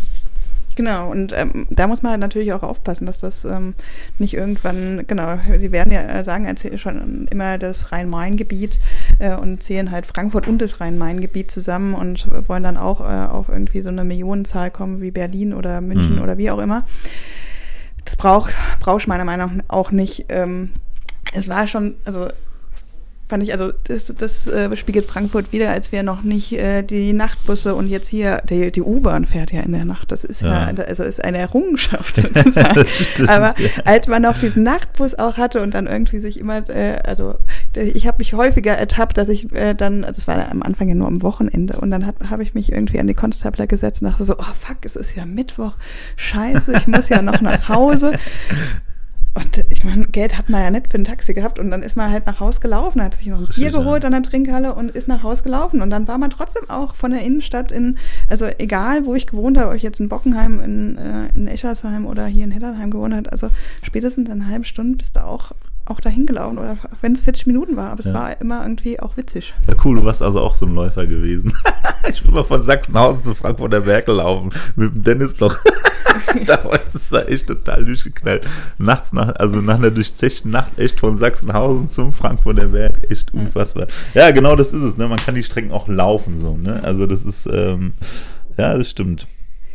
Genau, 0.76 1.10
und 1.10 1.32
ähm, 1.32 1.66
da 1.70 1.87
muss 1.87 2.02
man 2.02 2.12
halt 2.12 2.20
natürlich 2.20 2.52
auch 2.52 2.62
aufpassen, 2.62 3.06
dass 3.06 3.18
das 3.20 3.44
ähm, 3.44 3.74
nicht 4.18 4.34
irgendwann, 4.34 5.04
genau, 5.06 5.38
sie 5.58 5.70
werden 5.70 5.92
ja 5.92 6.02
äh, 6.02 6.24
sagen 6.24 6.52
schon 6.76 7.28
immer 7.28 7.58
das 7.58 7.92
Rhein-Main-Gebiet 7.92 8.80
äh, 9.20 9.37
und 9.37 9.62
zählen 9.62 9.92
halt 9.92 10.06
Frankfurt 10.06 10.48
und 10.48 10.60
das 10.60 10.80
Rhein-Main-Gebiet 10.80 11.50
zusammen 11.50 11.94
und 11.94 12.26
wollen 12.48 12.64
dann 12.64 12.76
auch 12.76 13.00
äh, 13.00 13.28
auf 13.28 13.48
irgendwie 13.48 13.82
so 13.82 13.88
eine 13.88 14.02
Millionenzahl 14.02 14.70
kommen 14.72 15.00
wie 15.00 15.12
Berlin 15.12 15.54
oder 15.54 15.80
München 15.80 16.16
mhm. 16.16 16.22
oder 16.22 16.38
wie 16.38 16.50
auch 16.50 16.58
immer. 16.58 16.84
Das 18.04 18.16
braucht 18.16 18.54
brauche 18.80 18.98
ich 18.98 19.06
meiner 19.06 19.24
Meinung 19.24 19.56
nach 19.56 19.64
auch 19.68 19.90
nicht. 19.90 20.26
Ähm, 20.28 20.72
es 21.32 21.48
war 21.48 21.66
schon, 21.66 21.96
also 22.04 22.28
fand 23.26 23.42
ich, 23.42 23.52
also 23.52 23.72
das, 23.84 24.12
das 24.18 24.46
äh, 24.46 24.74
spiegelt 24.76 25.06
Frankfurt 25.06 25.52
wieder, 25.52 25.70
als 25.70 25.92
wäre 25.92 26.04
noch 26.04 26.22
nicht 26.22 26.52
äh, 26.52 26.82
die 26.82 27.12
Nachtbusse 27.14 27.74
und 27.74 27.87
jetzt 27.87 28.08
hier, 28.08 28.42
die, 28.48 28.70
die 28.70 28.82
U-Bahn 28.82 29.24
fährt 29.24 29.50
ja 29.50 29.62
in 29.62 29.72
der 29.72 29.87
Nacht. 29.87 30.12
Das 30.12 30.24
ist 30.24 30.42
ja, 30.42 30.70
ja 30.70 30.84
also 30.84 31.02
ist 31.02 31.24
eine 31.24 31.38
Errungenschaft 31.38 32.16
sozusagen. 32.16 32.87
stimmt, 32.87 33.28
Aber 33.28 33.58
ja. 33.58 33.68
als 33.84 34.08
man 34.08 34.22
noch 34.22 34.38
diesen 34.38 34.62
Nachtbus 34.62 35.14
auch 35.14 35.38
hatte 35.38 35.62
und 35.62 35.72
dann 35.72 35.87
irgendwie 35.87 36.18
sich 36.18 36.38
immer, 36.38 36.68
äh, 36.68 36.98
also 37.04 37.37
ich 37.74 38.06
habe 38.06 38.18
mich 38.18 38.34
häufiger 38.34 38.72
ertappt, 38.72 39.16
dass 39.16 39.28
ich 39.28 39.52
äh, 39.54 39.74
dann, 39.74 40.02
das 40.02 40.28
war 40.28 40.50
am 40.50 40.62
Anfang 40.62 40.88
ja 40.88 40.94
nur 40.94 41.06
am 41.06 41.22
Wochenende 41.22 41.80
und 41.80 41.90
dann 41.90 42.06
habe 42.06 42.42
ich 42.42 42.52
mich 42.52 42.72
irgendwie 42.72 43.00
an 43.00 43.06
die 43.06 43.14
Konstabler 43.14 43.66
gesetzt 43.66 44.02
und 44.02 44.10
dachte 44.10 44.24
so, 44.24 44.34
oh 44.38 44.52
fuck, 44.54 44.78
es 44.82 44.96
ist 44.96 45.16
ja 45.16 45.24
Mittwoch, 45.24 45.76
scheiße, 46.16 46.74
ich 46.76 46.87
muss 46.87 47.08
ja 47.08 47.22
noch 47.22 47.40
nach 47.40 47.68
Hause. 47.68 48.12
Und 49.35 49.64
ich 49.70 49.83
meine, 49.83 50.07
Geld 50.07 50.38
hat 50.38 50.49
man 50.49 50.62
ja 50.62 50.70
nicht 50.70 50.88
für 50.88 50.97
ein 50.97 51.05
Taxi 51.05 51.35
gehabt 51.35 51.59
und 51.59 51.70
dann 51.73 51.83
ist 51.83 51.97
man 51.97 52.11
halt 52.11 52.27
nach 52.27 52.38
Haus 52.38 52.61
gelaufen, 52.61 53.03
hat 53.03 53.16
sich 53.16 53.27
noch 53.27 53.40
ein 53.40 53.49
Bier 53.49 53.73
geholt 53.73 54.05
an 54.05 54.12
der 54.12 54.23
Trinkhalle 54.23 54.75
und 54.75 54.90
ist 54.90 55.09
nach 55.09 55.25
Haus 55.25 55.42
gelaufen. 55.42 55.83
Und 55.83 55.90
dann 55.90 56.07
war 56.07 56.18
man 56.18 56.31
trotzdem 56.31 56.70
auch 56.70 56.94
von 56.94 57.11
der 57.11 57.23
Innenstadt 57.23 57.73
in, 57.73 57.99
also 58.29 58.47
egal 58.59 59.07
wo 59.07 59.14
ich 59.14 59.27
gewohnt 59.27 59.59
habe, 59.59 59.70
ob 59.70 59.77
ich 59.77 59.83
jetzt 59.83 59.99
in 59.99 60.09
Bockenheim, 60.09 60.61
in, 60.61 60.99
äh, 60.99 61.29
in 61.35 61.49
Eschersheim 61.49 62.07
oder 62.07 62.27
hier 62.27 62.44
in 62.44 62.53
Heddernheim 62.53 62.92
gewohnt 62.92 63.14
habe, 63.14 63.33
also 63.33 63.51
spätestens 63.83 64.29
in 64.29 64.40
einer 64.40 64.49
halben 64.49 64.64
Stunde 64.64 64.99
bist 64.99 65.16
du 65.16 65.25
auch 65.25 65.53
auch 65.87 66.01
dahin 66.01 66.25
gelaufen 66.25 66.59
oder 66.59 66.79
wenn 67.03 67.12
es 67.12 67.20
40 67.20 67.47
Minuten 67.47 67.77
war, 67.77 67.90
aber 67.90 68.01
es 68.01 68.07
ja. 68.07 68.14
war 68.14 68.40
immer 68.40 68.62
irgendwie 68.62 68.99
auch 69.01 69.16
witzig. 69.16 69.53
Ja, 69.68 69.75
cool, 69.85 69.97
du 69.97 70.05
warst 70.05 70.23
also 70.23 70.40
auch 70.40 70.55
so 70.55 70.66
ein 70.66 70.75
Läufer 70.75 71.07
gewesen. 71.07 71.53
ich 72.09 72.23
bin 72.23 72.33
mal 72.33 72.44
von 72.44 72.62
Sachsenhausen 72.62 73.23
zu 73.23 73.35
Frankfurter 73.35 73.83
Berg 73.83 74.07
gelaufen 74.07 74.51
mit 74.77 74.94
dem 74.94 75.05
Dennis 75.05 75.38
noch. 75.40 75.57
Damals 76.46 76.94
ist 76.94 77.12
er 77.12 77.29
echt 77.29 77.46
total 77.46 77.85
durchgeknallt. 77.85 78.46
Nachts 78.79 79.12
nach, 79.12 79.35
also 79.37 79.61
nach 79.61 79.77
einer 79.77 79.90
durchzechten 79.90 80.50
Nacht 80.50 80.79
echt 80.79 81.00
von 81.00 81.18
Sachsenhausen 81.18 81.88
zum 81.88 82.12
Frankfurter 82.12 82.68
Berg. 82.68 83.11
Echt 83.11 83.33
unfassbar. 83.35 83.87
Ja, 84.14 84.31
genau 84.31 84.57
das 84.57 84.72
ist 84.72 84.83
es, 84.83 84.96
ne? 84.96 85.09
Man 85.09 85.18
kann 85.18 85.35
die 85.35 85.42
Strecken 85.42 85.72
auch 85.72 85.88
laufen 85.88 86.38
so, 86.38 86.57
ne? 86.57 86.81
Also 86.83 87.07
das 87.07 87.22
ist, 87.22 87.46
ähm, 87.46 87.94
ja, 88.57 88.77
das 88.77 88.90
stimmt. 88.90 89.27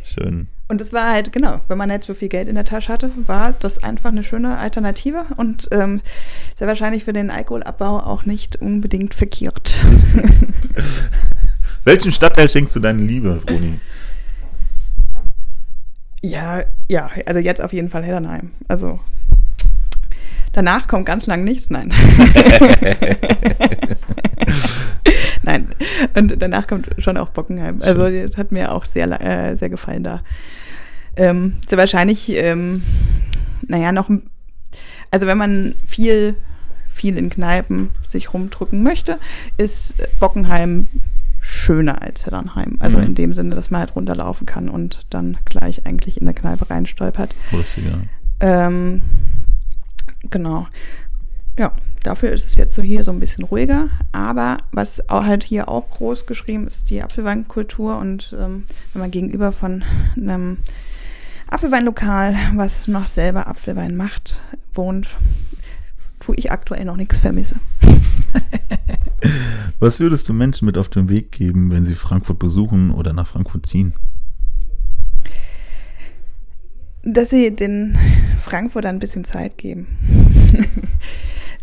Schön. 0.04 0.48
Und 0.68 0.80
es 0.80 0.92
war 0.92 1.10
halt, 1.10 1.32
genau, 1.32 1.60
wenn 1.68 1.78
man 1.78 1.88
nicht 1.88 2.04
so 2.04 2.14
viel 2.14 2.28
Geld 2.28 2.48
in 2.48 2.54
der 2.54 2.64
Tasche 2.64 2.92
hatte, 2.92 3.10
war 3.26 3.54
das 3.58 3.82
einfach 3.82 4.10
eine 4.10 4.22
schöne 4.22 4.56
Alternative 4.56 5.24
und 5.36 5.68
ähm, 5.72 6.00
sehr 6.56 6.68
wahrscheinlich 6.68 7.04
für 7.04 7.12
den 7.12 7.30
Alkoholabbau 7.30 7.98
auch 7.98 8.24
nicht 8.24 8.60
unbedingt 8.60 9.14
verkehrt. 9.14 9.74
Welchen 11.84 12.12
Stadtteil 12.12 12.48
schenkst 12.48 12.76
du 12.76 12.80
deine 12.80 13.02
Liebe, 13.02 13.40
Froni? 13.46 13.80
Ja, 16.22 16.62
ja, 16.88 17.10
also 17.26 17.40
jetzt 17.40 17.62
auf 17.62 17.72
jeden 17.72 17.88
Fall 17.88 18.04
Heddernheim. 18.04 18.50
Also 18.68 19.00
danach 20.52 20.86
kommt 20.86 21.06
ganz 21.06 21.26
lang 21.26 21.44
nichts, 21.44 21.70
nein. 21.70 21.92
nein. 25.42 25.68
Und 26.14 26.42
danach 26.42 26.66
kommt 26.66 26.88
schon 26.98 27.16
auch 27.16 27.30
Bockenheim. 27.30 27.80
Also 27.82 28.10
das 28.10 28.36
hat 28.36 28.52
mir 28.52 28.72
auch 28.72 28.84
sehr, 28.84 29.08
äh, 29.20 29.56
sehr 29.56 29.70
gefallen 29.70 30.02
da. 30.02 30.22
Ähm, 31.16 31.56
sehr 31.66 31.78
wahrscheinlich, 31.78 32.28
ähm, 32.30 32.82
naja, 33.66 33.92
noch, 33.92 34.10
also 35.10 35.26
wenn 35.26 35.38
man 35.38 35.74
viel, 35.86 36.36
viel 36.88 37.16
in 37.16 37.30
Kneipen 37.30 37.90
sich 38.08 38.34
rumdrücken 38.34 38.82
möchte, 38.82 39.18
ist 39.56 39.94
Bockenheim 40.18 40.88
schöner 41.60 42.02
als 42.02 42.26
Heddernheim. 42.26 42.76
Also 42.80 42.98
mhm. 42.98 43.04
in 43.04 43.14
dem 43.14 43.32
Sinne, 43.32 43.54
dass 43.54 43.70
man 43.70 43.80
halt 43.80 43.94
runterlaufen 43.94 44.46
kann 44.46 44.68
und 44.68 45.00
dann 45.10 45.36
gleich 45.44 45.86
eigentlich 45.86 46.18
in 46.18 46.26
der 46.26 46.34
Kneipe 46.34 46.68
reinstolpert. 46.68 47.34
Lustiger. 47.52 47.98
Ähm, 48.40 49.02
genau. 50.28 50.66
Ja, 51.58 51.72
dafür 52.02 52.32
ist 52.32 52.46
es 52.46 52.54
jetzt 52.54 52.74
so 52.74 52.82
hier 52.82 53.04
so 53.04 53.12
ein 53.12 53.20
bisschen 53.20 53.44
ruhiger. 53.44 53.88
Aber 54.12 54.58
was 54.72 55.08
auch 55.10 55.24
halt 55.24 55.44
hier 55.44 55.68
auch 55.68 55.90
groß 55.90 56.26
geschrieben 56.26 56.66
ist, 56.66 56.90
die 56.90 57.02
Apfelweinkultur. 57.02 57.98
Und 57.98 58.34
ähm, 58.38 58.64
wenn 58.92 59.02
man 59.02 59.10
gegenüber 59.10 59.52
von 59.52 59.84
einem 60.16 60.58
Apfelweinlokal, 61.48 62.34
was 62.54 62.88
noch 62.88 63.08
selber 63.08 63.46
Apfelwein 63.46 63.96
macht, 63.96 64.42
wohnt, 64.72 65.08
tue 66.20 66.36
ich 66.36 66.50
aktuell 66.50 66.84
noch 66.84 66.96
nichts 66.96 67.20
vermisse. 67.20 67.56
was 69.80 70.00
würdest 70.00 70.28
du 70.28 70.32
Menschen 70.32 70.66
mit 70.66 70.78
auf 70.78 70.88
den 70.88 71.08
Weg 71.08 71.32
geben, 71.32 71.70
wenn 71.70 71.86
sie 71.86 71.94
Frankfurt 71.94 72.38
besuchen 72.38 72.90
oder 72.90 73.12
nach 73.12 73.26
Frankfurt 73.26 73.66
ziehen? 73.66 73.94
dass 77.02 77.30
sie 77.30 77.54
den 77.54 77.96
Frankfurter 78.42 78.88
ein 78.88 78.98
bisschen 78.98 79.24
Zeit 79.24 79.56
geben. 79.58 79.86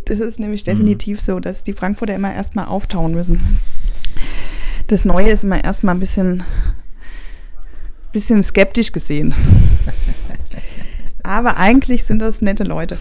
das 0.06 0.20
ist 0.20 0.40
nämlich 0.40 0.64
definitiv 0.64 1.20
so, 1.20 1.40
dass 1.40 1.64
die 1.64 1.74
Frankfurter 1.74 2.16
immer 2.16 2.34
erstmal 2.34 2.66
auftauen 2.66 3.14
müssen. 3.14 3.60
Das 4.88 5.06
Neue 5.06 5.30
ist 5.30 5.44
immer 5.44 5.64
erstmal 5.64 5.96
ein 5.96 6.00
bisschen, 6.00 6.44
bisschen 8.14 8.42
skeptisch 8.42 8.92
gesehen. 8.92 9.34
Aber 11.24 11.58
eigentlich 11.58 12.06
sind 12.06 12.20
das 12.20 12.42
nette 12.42 12.64
Leute. 12.64 12.98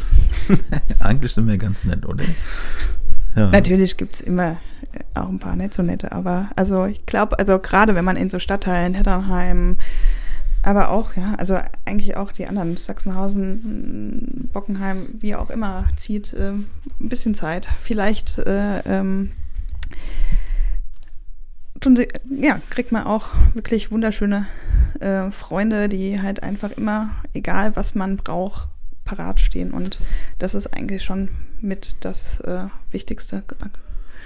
Eigentlich 0.98 1.32
sind 1.32 1.46
wir 1.46 1.58
ganz 1.58 1.84
nett, 1.84 2.04
oder? 2.06 2.24
Ja. 3.36 3.48
Natürlich 3.48 3.96
gibt 3.96 4.14
es 4.14 4.20
immer 4.20 4.56
äh, 4.92 5.18
auch 5.18 5.28
ein 5.28 5.38
paar 5.38 5.56
nicht 5.56 5.74
so 5.74 5.82
nette, 5.82 6.10
aber 6.12 6.48
also 6.56 6.86
ich 6.86 7.06
glaube, 7.06 7.38
also 7.38 7.58
gerade 7.58 7.94
wenn 7.94 8.04
man 8.04 8.16
in 8.16 8.30
so 8.30 8.38
Stadtteilen, 8.38 8.94
Hetternheim, 8.94 9.76
aber 10.62 10.90
auch, 10.90 11.14
ja, 11.14 11.34
also 11.38 11.58
eigentlich 11.84 12.16
auch 12.16 12.32
die 12.32 12.48
anderen, 12.48 12.76
Sachsenhausen, 12.76 14.50
Bockenheim, 14.52 15.06
wie 15.20 15.36
auch 15.36 15.50
immer, 15.50 15.84
zieht 15.96 16.32
äh, 16.32 16.50
ein 16.50 16.66
bisschen 16.98 17.36
Zeit. 17.36 17.68
Vielleicht 17.78 18.38
äh, 18.38 18.80
ähm, 18.80 19.30
tun 21.78 21.94
sie, 21.94 22.08
ja, 22.36 22.60
kriegt 22.70 22.90
man 22.90 23.04
auch 23.04 23.28
wirklich 23.54 23.92
wunderschöne 23.92 24.46
äh, 24.98 25.30
Freunde, 25.30 25.88
die 25.88 26.20
halt 26.20 26.42
einfach 26.42 26.72
immer, 26.72 27.10
egal 27.32 27.76
was 27.76 27.94
man 27.94 28.16
braucht, 28.16 28.66
parat 29.04 29.40
stehen. 29.40 29.70
Und 29.70 30.00
das 30.40 30.56
ist 30.56 30.74
eigentlich 30.74 31.04
schon 31.04 31.28
mit 31.60 31.96
das 32.00 32.40
äh, 32.40 32.66
Wichtigste, 32.90 33.42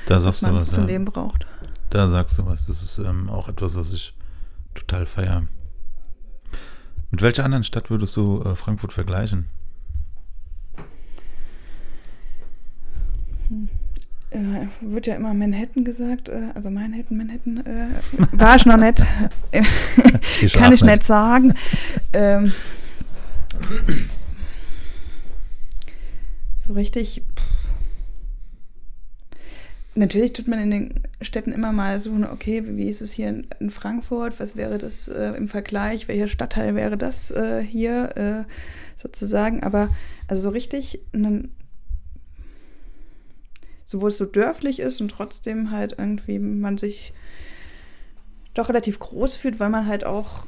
da 0.06 0.20
sagst 0.20 0.42
was 0.42 0.42
man 0.42 0.54
du 0.54 0.60
was, 0.62 0.70
zum 0.70 0.84
ja. 0.84 0.90
Leben 0.90 1.04
braucht. 1.04 1.46
Da 1.90 2.08
sagst 2.08 2.38
du 2.38 2.46
was. 2.46 2.66
Das 2.66 2.82
ist 2.82 2.98
ähm, 2.98 3.28
auch 3.28 3.48
etwas, 3.48 3.76
was 3.76 3.92
ich 3.92 4.14
total 4.74 5.06
feiere. 5.06 5.46
Mit 7.10 7.22
welcher 7.22 7.44
anderen 7.44 7.64
Stadt 7.64 7.90
würdest 7.90 8.16
du 8.16 8.42
äh, 8.42 8.54
Frankfurt 8.54 8.92
vergleichen? 8.92 9.48
Äh, 14.30 14.68
wird 14.80 15.08
ja 15.08 15.16
immer 15.16 15.34
Manhattan 15.34 15.84
gesagt, 15.84 16.28
äh, 16.28 16.50
also 16.54 16.70
Manhattan, 16.70 17.16
Manhattan, 17.16 17.66
äh, 17.66 17.88
war 18.32 18.54
ich 18.54 18.64
noch 18.64 18.76
nicht, 18.76 19.02
Ich 20.40 20.52
kann 20.52 20.72
ich 20.72 20.82
nicht 20.82 21.02
sagen. 21.02 21.54
Ähm, 22.12 22.52
so 26.70 26.74
richtig. 26.74 27.22
pff. 27.36 27.44
Natürlich 29.96 30.32
tut 30.32 30.46
man 30.46 30.60
in 30.60 30.70
den 30.70 30.94
Städten 31.20 31.50
immer 31.50 31.72
mal 31.72 32.00
so, 32.00 32.12
okay, 32.30 32.62
wie 32.64 32.88
ist 32.88 33.00
es 33.00 33.10
hier 33.10 33.28
in, 33.28 33.48
in 33.58 33.70
Frankfurt? 33.72 34.38
Was 34.38 34.54
wäre 34.54 34.78
das 34.78 35.08
äh, 35.08 35.32
im 35.36 35.48
Vergleich? 35.48 36.06
Welcher 36.06 36.28
Stadtteil 36.28 36.76
wäre 36.76 36.96
das 36.96 37.32
äh, 37.32 37.60
hier 37.60 38.16
äh, 38.16 38.52
sozusagen? 38.96 39.64
Aber 39.64 39.88
also 40.28 40.42
so 40.42 40.50
richtig 40.50 41.00
einen 41.12 41.52
so 43.84 44.00
wo 44.00 44.06
es 44.06 44.18
so 44.18 44.24
dörflich 44.24 44.78
ist 44.78 45.00
und 45.00 45.08
trotzdem 45.08 45.72
halt 45.72 45.96
irgendwie 45.98 46.38
man 46.38 46.78
sich 46.78 47.12
doch 48.54 48.68
relativ 48.68 49.00
groß 49.00 49.34
fühlt, 49.34 49.58
weil 49.58 49.70
man 49.70 49.88
halt 49.88 50.06
auch 50.06 50.46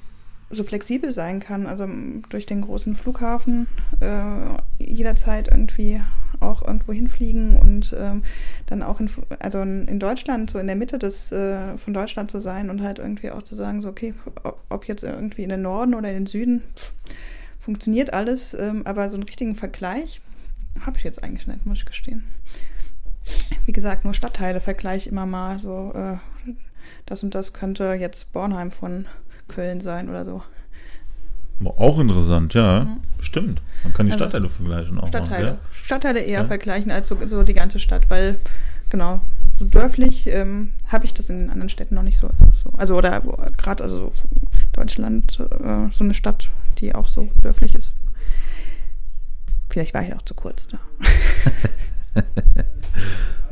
so 0.52 0.64
flexibel 0.64 1.12
sein 1.12 1.40
kann. 1.40 1.66
Also 1.66 1.84
m, 1.84 2.22
durch 2.28 2.46
den 2.46 2.62
großen 2.62 2.94
Flughafen 2.94 3.66
äh, 4.00 4.84
jederzeit 4.84 5.48
irgendwie 5.48 6.00
auch 6.40 6.62
irgendwo 6.66 6.92
hinfliegen 6.92 7.56
und 7.56 7.94
ähm, 7.98 8.22
dann 8.66 8.82
auch 8.82 9.00
in, 9.00 9.08
also 9.38 9.62
in 9.62 9.98
Deutschland, 9.98 10.50
so 10.50 10.58
in 10.58 10.66
der 10.66 10.76
Mitte 10.76 10.98
des, 10.98 11.30
äh, 11.30 11.76
von 11.78 11.94
Deutschland 11.94 12.30
zu 12.30 12.40
sein 12.40 12.68
und 12.68 12.82
halt 12.82 12.98
irgendwie 12.98 13.30
auch 13.30 13.42
zu 13.42 13.54
sagen, 13.54 13.80
so 13.80 13.88
okay, 13.88 14.12
ob, 14.42 14.58
ob 14.68 14.88
jetzt 14.88 15.04
irgendwie 15.04 15.44
in 15.44 15.50
den 15.50 15.62
Norden 15.62 15.94
oder 15.94 16.08
in 16.08 16.14
den 16.14 16.26
Süden, 16.26 16.62
pff, 16.76 16.92
funktioniert 17.60 18.12
alles, 18.12 18.54
ähm, 18.54 18.82
aber 18.86 19.08
so 19.08 19.16
einen 19.16 19.22
richtigen 19.22 19.54
Vergleich 19.54 20.20
habe 20.80 20.98
ich 20.98 21.04
jetzt 21.04 21.22
eigentlich 21.22 21.46
nicht, 21.46 21.64
muss 21.64 21.78
ich 21.78 21.86
gestehen 21.86 22.24
wie 23.66 23.72
gesagt, 23.72 24.04
nur 24.04 24.14
Stadtteile 24.14 24.60
vergleiche 24.60 25.08
immer 25.08 25.26
mal 25.26 25.58
so, 25.58 25.92
äh, 25.94 26.16
das 27.06 27.22
und 27.22 27.34
das 27.34 27.52
könnte 27.52 27.94
jetzt 27.94 28.32
Bornheim 28.32 28.70
von 28.70 29.06
Köln 29.54 29.80
sein 29.80 30.08
oder 30.08 30.24
so. 30.24 30.42
Auch 31.64 31.98
interessant, 32.00 32.54
ja. 32.54 32.84
Mhm. 32.84 33.00
Stimmt. 33.20 33.62
Man 33.84 33.92
kann 33.92 34.06
die 34.06 34.12
Also, 34.12 34.24
Stadtteile 34.24 34.48
vergleichen 34.48 34.98
auch 34.98 35.08
Stadtteile. 35.08 35.50
Noch, 35.52 35.58
Stadtteile 35.72 36.20
eher 36.20 36.40
Ja. 36.40 36.44
vergleichen 36.44 36.90
als 36.90 37.06
so, 37.08 37.16
so 37.26 37.42
die 37.44 37.54
ganze 37.54 37.78
Stadt, 37.78 38.10
weil, 38.10 38.36
genau, 38.90 39.20
so 39.58 39.64
dörflich 39.64 40.26
ähm, 40.26 40.72
habe 40.88 41.04
ich 41.04 41.14
das 41.14 41.28
in 41.30 41.38
den 41.38 41.50
anderen 41.50 41.68
Städten 41.68 41.94
noch 41.94 42.02
nicht 42.02 42.18
so. 42.18 42.30
so. 42.54 42.72
Also, 42.76 42.96
oder 42.96 43.20
gerade, 43.56 43.84
also 43.84 43.96
so 43.96 44.12
Deutschland, 44.72 45.38
äh, 45.38 45.88
so 45.92 46.02
eine 46.04 46.14
Stadt, 46.14 46.50
die 46.78 46.94
auch 46.96 47.06
so 47.06 47.28
dörflich 47.42 47.74
ist. 47.76 47.92
Vielleicht 49.68 49.94
war 49.94 50.02
ich 50.02 50.14
auch 50.14 50.22
zu 50.22 50.34
kurz 50.34 50.66
da. 50.66 50.78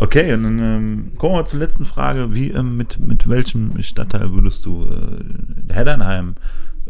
Okay, 0.03 0.33
und 0.33 0.45
dann 0.45 0.59
ähm, 0.59 1.13
kommen 1.19 1.35
wir 1.35 1.45
zur 1.45 1.59
letzten 1.59 1.85
Frage. 1.85 2.35
Wie, 2.35 2.49
ähm, 2.53 2.79
mit, 2.79 2.99
mit 2.99 3.29
welchem 3.29 3.83
Stadtteil 3.83 4.33
würdest 4.33 4.65
du 4.65 4.87
äh, 4.87 5.75
Heddernheim 5.75 6.37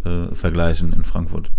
äh, 0.05 0.33
vergleichen 0.33 0.93
in 0.93 1.03
Frankfurt? 1.03 1.51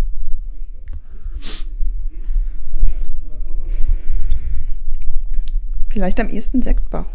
Vielleicht 5.89 6.21
am 6.21 6.30
ehesten 6.30 6.62
Sektbach. 6.62 7.08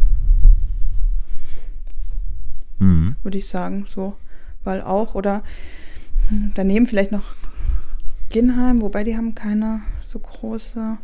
Mhm. 2.78 3.16
würde 3.22 3.38
ich 3.38 3.48
sagen, 3.48 3.86
so, 3.88 4.18
weil 4.62 4.82
auch 4.82 5.14
oder 5.14 5.42
hm, 6.28 6.52
daneben 6.54 6.86
vielleicht 6.86 7.10
noch 7.10 7.34
Ginheim, 8.28 8.82
wobei 8.82 9.02
die 9.02 9.16
haben 9.16 9.34
keine 9.34 9.80
so 10.02 10.18
große 10.18 10.98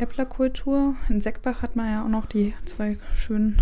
Äpplerkultur. 0.00 0.94
In 1.08 1.20
Seckbach 1.20 1.62
hat 1.62 1.76
man 1.76 1.86
ja 1.86 2.04
auch 2.04 2.08
noch 2.08 2.26
die 2.26 2.54
zwei 2.64 2.96
schönen 3.14 3.60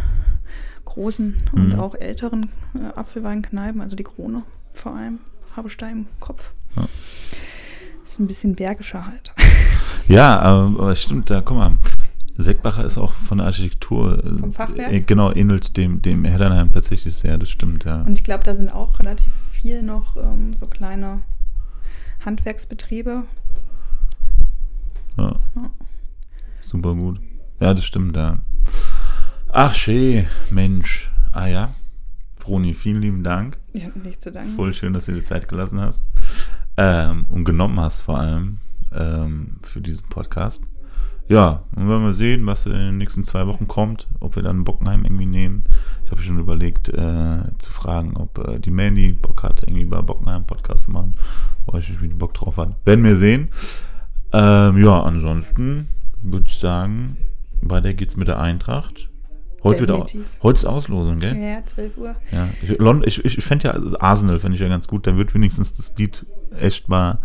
großen 0.85 1.37
und 1.53 1.68
Mhm. 1.74 1.79
auch 1.81 1.94
älteren 1.94 2.51
äh, 2.74 2.98
Apfelweinkneipen, 2.98 3.81
also 3.81 3.94
die 3.96 4.05
Krone 4.05 4.42
vor 4.72 4.94
allem, 4.94 5.18
habe 5.57 5.68
ich 5.68 5.77
da 5.77 5.88
im 5.88 6.07
Kopf. 6.20 6.53
Ja. 6.77 6.87
Ist 8.05 8.18
ein 8.18 8.27
bisschen 8.27 8.55
bergischer 8.55 9.07
halt. 9.07 9.33
Ja, 10.09 10.40
aber, 10.40 10.81
aber 10.81 10.96
stimmt, 10.96 11.29
da, 11.29 11.42
guck 11.42 11.59
mal. 11.59 11.72
Seckbacher 12.38 12.83
ist 12.87 12.96
auch 12.96 13.12
von 13.12 13.37
der 13.38 13.46
Architektur. 13.48 14.24
äh, 14.24 14.38
Vom 14.38 14.53
Fachwerk? 14.53 14.90
äh, 14.90 15.01
Genau, 15.01 15.31
ähnelt 15.33 15.77
dem, 15.77 16.01
dem 16.01 16.24
Heddernheim 16.24 16.72
tatsächlich 16.72 17.14
sehr, 17.14 17.37
das 17.37 17.51
stimmt, 17.51 17.85
ja. 17.85 18.01
Und 18.03 18.16
ich 18.18 18.24
glaube, 18.24 18.42
da 18.44 18.55
sind 18.55 18.72
auch 18.72 19.01
relativ 19.01 19.35
viel 19.35 19.83
noch 19.83 20.16
ähm, 20.16 20.55
so 20.55 20.66
kleine 20.66 21.20
Handwerksbetriebe. 22.24 23.24
ja. 25.18 25.24
Ja. 25.57 25.70
Super 26.68 26.94
gut. 26.94 27.18
Ja, 27.61 27.72
das 27.72 27.87
stimmt, 27.87 28.14
ja. 28.14 28.40
Ach, 29.50 29.74
schön, 29.74 30.26
Mensch. 30.50 31.11
Ah 31.33 31.46
ja. 31.46 31.74
Froni, 32.37 32.74
vielen 32.74 33.00
lieben 33.00 33.24
Dank. 33.24 33.57
Ich 33.72 33.87
habe 33.87 33.98
nicht 34.00 34.22
zu 34.22 34.31
danken. 34.31 34.54
Voll 34.54 34.74
schön, 34.74 34.92
dass 34.92 35.07
du 35.07 35.12
dir 35.12 35.24
Zeit 35.24 35.48
gelassen 35.48 35.81
hast. 35.81 36.04
Ähm, 36.76 37.24
und 37.31 37.46
genommen 37.46 37.81
hast 37.81 38.02
vor 38.02 38.20
allem 38.20 38.59
ähm, 38.92 39.57
für 39.62 39.81
diesen 39.81 40.11
Podcast. 40.11 40.62
Ja, 41.26 41.62
und 41.74 41.88
werden 41.88 42.04
wir 42.04 42.12
sehen, 42.12 42.44
was 42.44 42.66
in 42.66 42.72
den 42.72 42.98
nächsten 42.98 43.24
zwei 43.24 43.46
Wochen 43.46 43.66
kommt, 43.66 44.07
ob 44.20 44.37
wir 44.37 44.42
dann 44.42 44.64
Bockenheim 44.64 45.04
irgendwie 45.04 45.24
nehmen. 45.24 45.64
Ich 46.04 46.11
habe 46.11 46.20
schon 46.20 46.38
überlegt, 46.38 46.90
äh, 46.90 47.44
zu 47.57 47.70
fragen, 47.72 48.14
ob 48.18 48.46
äh, 48.46 48.59
die 48.59 48.70
Mandy 48.70 49.14
Bock 49.14 49.42
hat, 49.42 49.62
irgendwie 49.62 49.87
bei 49.87 50.02
Bockenheim 50.02 50.44
Podcast 50.44 50.85
zu 50.85 50.90
machen. 50.90 51.14
Weiß 51.64 51.88
nicht, 51.88 52.02
wie 52.02 52.09
die 52.09 52.14
Bock 52.14 52.35
drauf 52.35 52.59
hat. 52.59 52.76
Werden 52.85 53.04
wir 53.04 53.16
sehen. 53.16 53.48
Ähm, 54.35 54.85
ja, 54.85 55.02
ansonsten 55.02 55.88
würde 56.22 56.46
ich 56.48 56.59
sagen, 56.59 57.16
weiter 57.62 57.94
geht's 57.94 58.16
mit 58.16 58.28
der 58.28 58.38
Eintracht. 58.40 59.09
Heute, 59.64 59.87
Definitiv. 59.87 60.24
heute 60.40 60.59
ist 60.59 60.64
Auslosung, 60.64 61.18
gell? 61.18 61.37
Ja, 61.37 61.66
12 61.66 61.98
Uhr. 61.98 62.14
Ja, 62.31 62.48
ich, 63.04 63.24
ich, 63.24 63.38
ich 63.38 63.44
fände 63.44 63.66
ja 63.68 63.98
Arsenal, 64.00 64.38
fände 64.38 64.54
ich 64.54 64.61
ja 64.61 64.68
ganz 64.68 64.87
gut. 64.87 65.04
Dann 65.07 65.18
wird 65.18 65.35
wenigstens 65.35 65.74
das 65.74 65.94
Lied 65.98 66.26
echt 66.61 66.88
mal, 66.88 67.18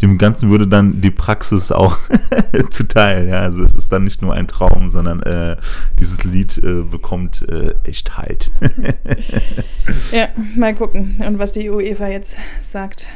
dem 0.00 0.16
Ganzen 0.16 0.50
würde 0.50 0.66
dann 0.66 1.02
die 1.02 1.10
Praxis 1.10 1.70
auch 1.72 1.98
zuteil. 2.70 3.28
Ja, 3.28 3.40
also 3.40 3.62
es 3.62 3.74
ist 3.74 3.92
dann 3.92 4.04
nicht 4.04 4.22
nur 4.22 4.32
ein 4.32 4.48
Traum, 4.48 4.88
sondern 4.88 5.22
äh, 5.22 5.56
dieses 5.98 6.24
Lied 6.24 6.56
äh, 6.58 6.82
bekommt 6.82 7.46
äh, 7.48 7.74
Echtheit. 7.84 8.50
Ja, 10.10 10.28
mal 10.56 10.74
gucken. 10.74 11.16
Und 11.24 11.38
was 11.38 11.52
die 11.52 11.70
UEFA 11.70 12.08
jetzt 12.08 12.36
sagt 12.58 13.06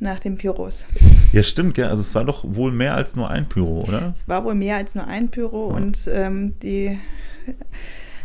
nach 0.00 0.18
dem 0.20 0.36
Pyros. 0.36 0.86
ja, 1.32 1.42
stimmt, 1.42 1.74
gell? 1.74 1.86
Also 1.86 2.00
es 2.02 2.14
war 2.14 2.24
doch 2.24 2.44
wohl 2.46 2.72
mehr 2.72 2.94
als 2.94 3.14
nur 3.16 3.30
ein 3.30 3.48
Pyro, 3.48 3.84
oder? 3.88 4.12
Es 4.16 4.28
war 4.28 4.44
wohl 4.44 4.54
mehr 4.54 4.76
als 4.76 4.94
nur 4.94 5.06
ein 5.06 5.30
Pyro 5.30 5.70
Ja. 5.70 5.76
und 5.76 5.98
ähm, 6.12 6.54
die 6.62 6.98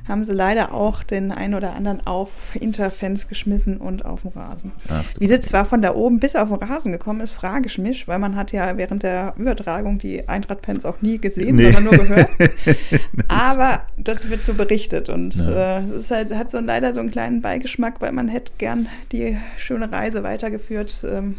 haben 0.10 0.24
sie 0.24 0.34
leider 0.34 0.74
auch 0.74 1.04
den 1.04 1.32
einen 1.32 1.54
oder 1.54 1.74
anderen 1.76 2.06
auf 2.06 2.30
Interfans 2.60 3.28
geschmissen 3.28 3.78
und 3.78 4.04
auf 4.06 4.24
den 4.24 4.32
Rasen. 4.32 4.72
Ach, 4.90 5.04
Wie 5.20 5.28
sie 5.28 5.40
zwar 5.40 5.66
von 5.66 5.82
da 5.82 5.94
oben 5.96 6.20
bis 6.20 6.36
auf 6.36 6.50
den 6.50 6.58
Rasen 6.58 6.92
gekommen 6.92 7.22
ist, 7.22 7.32
frage 7.32 7.68
ich 7.68 7.78
mich, 7.78 8.08
weil 8.08 8.20
man 8.20 8.36
hat 8.36 8.52
ja 8.52 8.76
während 8.76 9.04
der 9.04 9.34
Übertragung 9.38 10.00
die 10.00 10.28
Eintracht-Fans 10.28 10.84
auch 10.84 11.02
nie 11.02 11.20
gesehen, 11.20 11.56
Nee. 11.56 11.72
sondern 11.72 11.84
nur 11.96 12.06
gehört. 12.06 12.30
Aber 13.28 13.84
das 13.98 14.30
wird 14.30 14.44
so 14.44 14.54
berichtet 14.54 15.10
und 15.10 15.36
Ja. 15.36 15.78
äh, 15.80 15.84
es 15.98 16.12
halt, 16.12 16.34
hat 16.34 16.50
so 16.52 16.60
leider 16.60 16.94
so 16.94 17.00
einen 17.00 17.12
kleinen 17.12 17.42
Beigeschmack, 17.42 18.02
weil 18.02 18.12
man 18.12 18.28
hätte 18.28 18.52
gern 18.58 18.88
die 19.12 19.38
schöne 19.58 19.92
Reise 19.92 20.24
weitergeführt. 20.24 21.04
Ähm, 21.08 21.36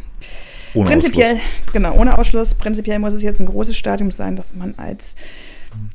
Ohne 0.75 0.89
prinzipiell, 0.91 1.41
genau, 1.73 1.97
ohne 1.97 2.17
Ausschluss, 2.19 2.55
prinzipiell 2.55 2.99
muss 3.01 3.15
es 3.15 3.23
jetzt 3.23 3.41
ein 3.41 3.47
großes 3.47 3.77
Stadium 3.77 4.11
sein, 4.13 4.37
dass 4.37 4.55
man 4.55 4.75
als 4.77 5.17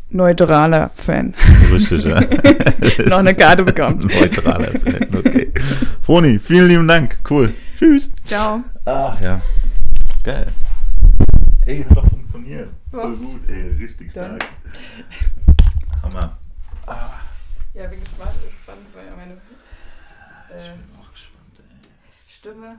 neutraler 0.10 0.92
Fan 0.96 1.34
Richtig, 1.72 2.06
ja. 2.06 2.22
noch 3.06 3.18
eine 3.20 3.36
Karte 3.36 3.64
bekommt. 3.64 4.04
Neutraler 4.20 4.72
Fan, 4.72 5.08
okay. 5.18 5.52
Froni, 6.02 6.40
vielen 6.40 6.68
lieben 6.68 6.88
Dank. 6.88 7.18
Cool. 7.30 7.54
Tschüss. 7.78 8.12
Ciao. 8.26 8.64
Ach 8.86 9.20
ja. 9.20 9.42
Geil. 10.24 10.48
Ey, 11.66 11.84
hat 11.84 11.98
doch 11.98 12.08
funktioniert. 12.08 12.70
Ja. 12.94 13.00
Voll 13.00 13.16
gut, 13.18 13.50
ey. 13.50 13.76
Richtig 13.82 14.14
Dann. 14.14 14.38
stark. 14.38 14.46
Hammer. 16.04 16.38
Ja, 17.74 17.88
bin 17.88 18.00
gespannt, 18.00 18.32
gespannt 18.48 18.86
weil 18.94 19.06
meine 19.18 19.34
Ich 20.58 20.70
bin 20.70 21.00
auch 21.00 21.12
gespannt, 21.12 21.58
ey. 21.58 21.90
Stimme. 22.30 22.74